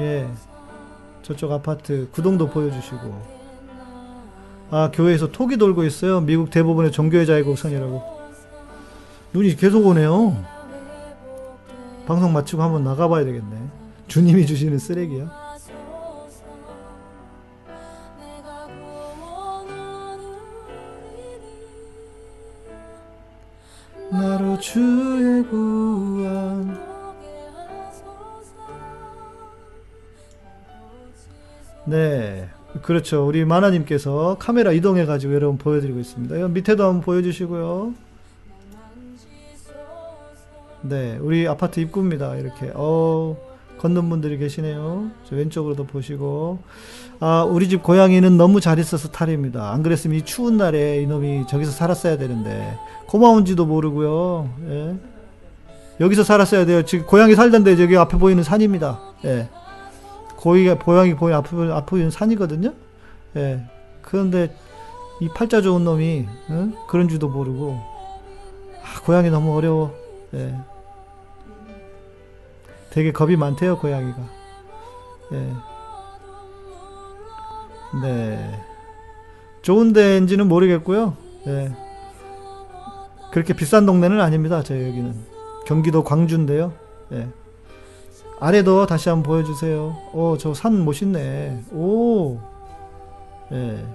[0.00, 0.28] 예.
[1.22, 3.22] 저쪽 아파트 구동도 보여주시고.
[4.72, 6.20] 아, 교회에서 톡이 돌고 있어요.
[6.20, 8.02] 미국 대부분의 종교의 자유곡선이라고.
[9.32, 10.44] 눈이 계속 오네요.
[12.08, 13.56] 방송 마치고 한번 나가봐야 되겠네.
[14.08, 15.41] 주님이 주시는 쓰레기야.
[24.62, 26.78] 주의 구원.
[31.84, 32.48] 네
[32.82, 33.26] 그렇죠.
[33.26, 36.40] 우리 마나님께서 카메라 이동해 가지고 여러분 보여드리고 있습니다.
[36.40, 37.92] 여기 밑에도 한번 보여주시고요.
[40.82, 42.36] 네 우리 아파트 입구입니다.
[42.36, 42.70] 이렇게.
[42.74, 43.36] 어
[43.82, 45.10] 걷는 분들이 계시네요.
[45.28, 46.60] 저 왼쪽으로도 보시고.
[47.18, 49.72] 아, 우리 집 고양이는 너무 잘 있어서 탈입니다.
[49.72, 52.78] 안 그랬으면 이 추운 날에 이놈이 저기서 살았어야 되는데.
[53.08, 54.48] 고마운지도 모르고요.
[54.68, 54.94] 예.
[55.98, 56.84] 여기서 살았어야 돼요.
[56.84, 59.00] 지금 고양이 살던데 저기 앞에 보이는 산입니다.
[59.24, 59.48] 예.
[60.36, 62.72] 고양이가, 고양이 보이, 앞에, 앞에 보이는 산이거든요.
[63.34, 63.64] 예.
[64.00, 64.54] 그런데
[65.20, 66.74] 이 팔자 좋은 놈이, 응?
[66.88, 67.80] 그런 줄도 모르고.
[68.84, 69.92] 아, 고양이 너무 어려워.
[70.34, 70.54] 예.
[72.92, 74.18] 되게 겁이 많대요, 고양이가.
[75.32, 75.52] 예.
[78.02, 78.60] 네.
[79.62, 81.16] 좋은 데인지는 모르겠고요.
[81.46, 81.72] 예.
[83.32, 85.14] 그렇게 비싼 동네는 아닙니다, 저희 여기는.
[85.66, 86.74] 경기도 광주인데요.
[87.12, 87.28] 예.
[88.40, 89.96] 아래도 다시 한번 보여주세요.
[90.12, 91.62] 오, 저 산 멋있네.
[91.72, 92.38] 오.
[93.52, 93.86] 예.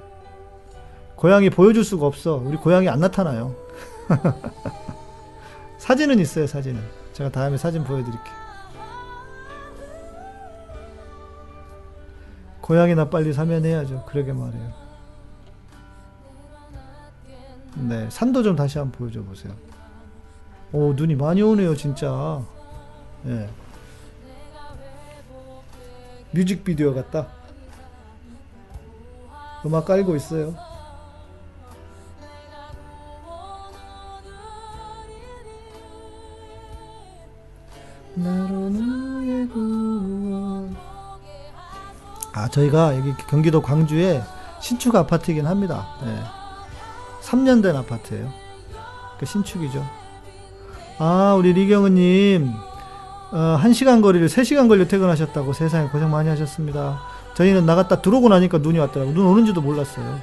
[1.15, 2.41] 고양이 보여줄 수가 없어.
[2.43, 3.53] 우리 고양이 안 나타나요.
[5.77, 6.81] 사진은 있어요, 사진은.
[7.13, 8.46] 제가 다음에 사진 보여드릴게요.
[12.67, 14.03] 고양이나 빨리 사면 해야죠.
[14.05, 14.73] 그러게 말해요.
[17.75, 19.53] 네, 산도 좀 다시 한번 보여줘 보세요.
[20.73, 22.41] 오, 눈이 많이 오네요, 진짜.
[23.25, 23.49] 예.
[26.31, 27.27] 뮤직비디오 같다.
[29.65, 30.53] 음악 깔고 있어요.
[42.37, 44.21] 아, 저희가 여기 경기도 광주에
[44.59, 45.87] 신축 아파트이긴 합니다.
[46.05, 46.19] 예.
[47.23, 48.31] 3년 된 아파트예요.
[49.19, 49.83] 그 신축이죠.
[50.99, 52.51] 아, 우리 리경은님,
[53.31, 56.99] 어, 1시간 거리를 3시간 걸려 퇴근하셨다고 세상에 고생 많이 하셨습니다.
[57.33, 59.15] 저희는 나갔다 들어오고 나니까 눈이 왔더라고요.
[59.15, 60.19] 눈 오는지도 몰랐어요.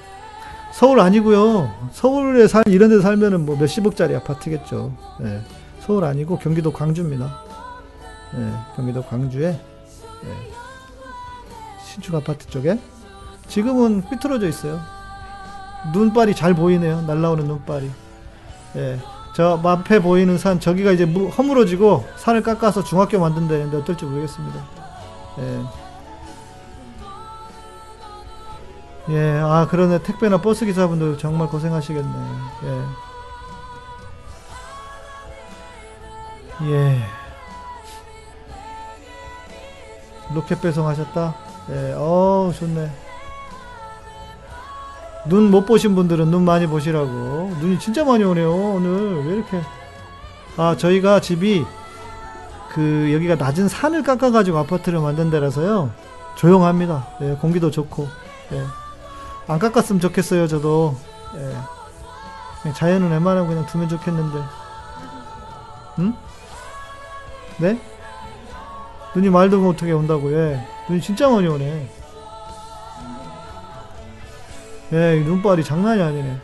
[0.72, 1.72] 서울 아니고요.
[1.92, 4.92] 서울에 살 이런 데 살면은 뭐 몇십억짜리 아파트겠죠.
[5.22, 5.40] 예.
[5.80, 7.40] 서울 아니고 경기도 광주입니다.
[8.36, 10.50] 예, 경기도 광주에 예,
[11.94, 12.76] 신축 아파트 쪽에
[13.46, 14.80] 지금은 삐뚤어져 있어요.
[15.92, 17.02] 눈발이 잘 보이네요.
[17.02, 17.88] 날라오는 눈발이.
[18.76, 18.98] 예.
[19.36, 24.60] 저 앞에 보이는 산 저기가 이제 무- 허물어지고 산을 깎아서 중학교 만든다는데 어떨지 모르겠습니다.
[25.38, 25.62] 예.
[29.10, 32.12] 예, 아 그러네 택배나 버스 기사분들 정말 고생하시겠네.
[32.64, 32.82] 예.
[36.72, 37.00] 예.
[40.34, 41.43] 로켓 배송하셨다.
[41.70, 42.90] 예, 어 좋네.
[45.26, 47.56] 눈 못 보신 분들은 눈 많이 보시라고.
[47.60, 48.52] 눈이 진짜 많이 오네요.
[48.54, 49.60] 오늘 왜 이렇게?
[50.56, 51.64] 아 저희가 집이
[52.74, 55.90] 그 여기가 낮은 산을 깎아가지고 아파트를 만든 데라서요.
[56.36, 57.06] 조용합니다.
[57.22, 58.06] 예, 공기도 좋고.
[58.52, 58.62] 예.
[59.46, 60.46] 안 깎았으면 좋겠어요.
[60.48, 60.96] 저도.
[61.36, 62.72] 예.
[62.72, 64.38] 자연은 웬만하면 그냥 두면 좋겠는데.
[66.00, 66.14] 응?
[67.58, 67.80] 네?
[69.14, 70.66] 눈이 말도 못하게 온다고, 예.
[70.88, 71.88] 눈이 진짜 많이 오네.
[74.92, 76.40] 예, 이 눈발이 장난이 아니네.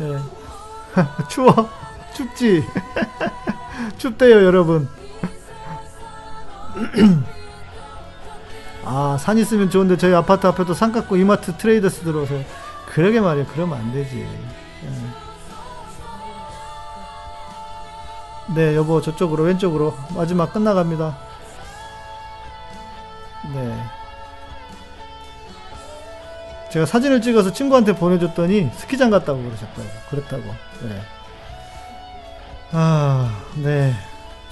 [0.00, 0.18] 예.
[1.28, 1.70] 추워.
[2.14, 2.64] 춥지?
[3.98, 4.88] 춥대요, 여러분.
[8.84, 12.44] 아, 산 있으면 좋은데 저희 아파트 앞에도 산 깎고 이마트 트레이더스 들어오세요.
[12.86, 13.46] 그러게 말이야.
[13.52, 14.20] 그러면 안 되지.
[14.20, 14.88] 예.
[18.54, 19.94] 네, 여보, 저쪽으로, 왼쪽으로.
[20.14, 21.16] 마지막 끝나갑니다.
[23.54, 23.82] 네.
[26.70, 29.88] 제가 사진을 찍어서 친구한테 보내줬더니 스키장 갔다고 그러셨다고.
[30.10, 30.42] 그랬다고.
[30.42, 31.00] 네.
[32.72, 33.92] 아, 네.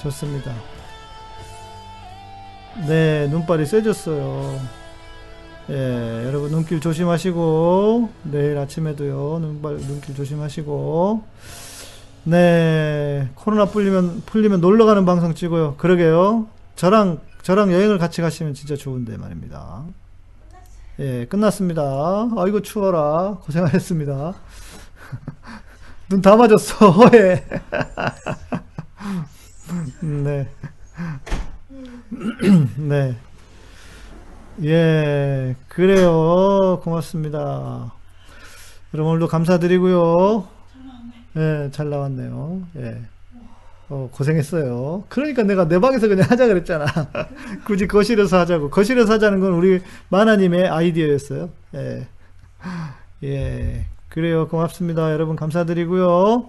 [0.02, 0.52] 좋습니다.
[2.86, 4.60] 네, 눈발이 세졌어요.
[5.70, 11.22] 예, 여러분 눈길 조심하시고, 내일 아침에도요, 눈발, 눈길 조심하시고,
[12.24, 15.76] 네, 코로나 풀리면, 풀리면 놀러 가는 방송 찍어요.
[15.76, 16.46] 그러게요.
[16.76, 19.84] 저랑, 저랑 여행을 같이 가시면 진짜 좋은데 말입니다.
[20.98, 21.82] 예, 끝났습니다.
[22.36, 23.38] 아이고, 추워라.
[23.42, 24.34] 고생하셨습니다.
[26.10, 27.44] 눈 다 맞았어, 허해.
[30.02, 30.48] 네.
[32.76, 33.16] 네.
[34.64, 36.80] 예, 그래요.
[36.82, 37.94] 고맙습니다.
[38.92, 40.48] 여러분 오늘도 감사드리고요.
[41.36, 42.62] 예, 잘 나왔네요.
[42.76, 43.00] 예.
[43.90, 45.04] 어, 고생했어요.
[45.08, 46.86] 그러니까 내가 내 방에서 그냥 하자 그랬잖아.
[47.66, 48.70] 굳이 거실에서 하자고.
[48.70, 51.50] 거실에서 하자는 건 우리 마나님의 아이디어였어요.
[51.74, 52.06] 예.
[53.24, 53.86] 예.
[54.08, 54.46] 그래요.
[54.46, 55.12] 고맙습니다.
[55.12, 56.48] 여러분 감사드리고요.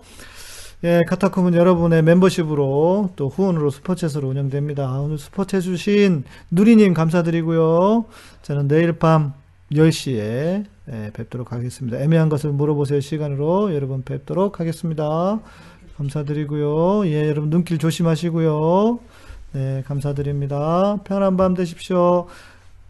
[0.84, 4.90] 예, 카타콤은 여러분의 멤버십으로 또 후원으로 스포챗으로 운영됩니다.
[5.00, 8.06] 오늘 스포챗 주신 누리님 감사드리고요.
[8.42, 9.34] 저는 내일 밤
[9.72, 12.00] 10시에 예, 뵙도록 하겠습니다.
[12.00, 15.40] 애매한 것을 물어보세요 시간으로 여러분 뵙도록 하겠습니다.
[16.02, 17.06] 감사드리고요.
[17.08, 19.00] 예, 여러분 눈길 조심하시고요.
[19.54, 20.98] 네, 감사드립니다.
[21.04, 22.28] 편한 밤 되십시오.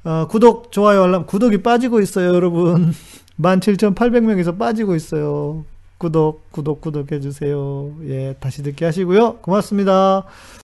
[0.03, 2.93] 어, 구독, 좋아요, 알람, 구독이 빠지고 있어요, 여러분.
[3.39, 5.65] 17,800명에서 빠지고 있어요.
[5.97, 7.91] 구독, 구독, 구독 해주세요.
[8.07, 9.37] 예, 다시 듣게 하시고요.
[9.37, 10.25] 고맙습니다.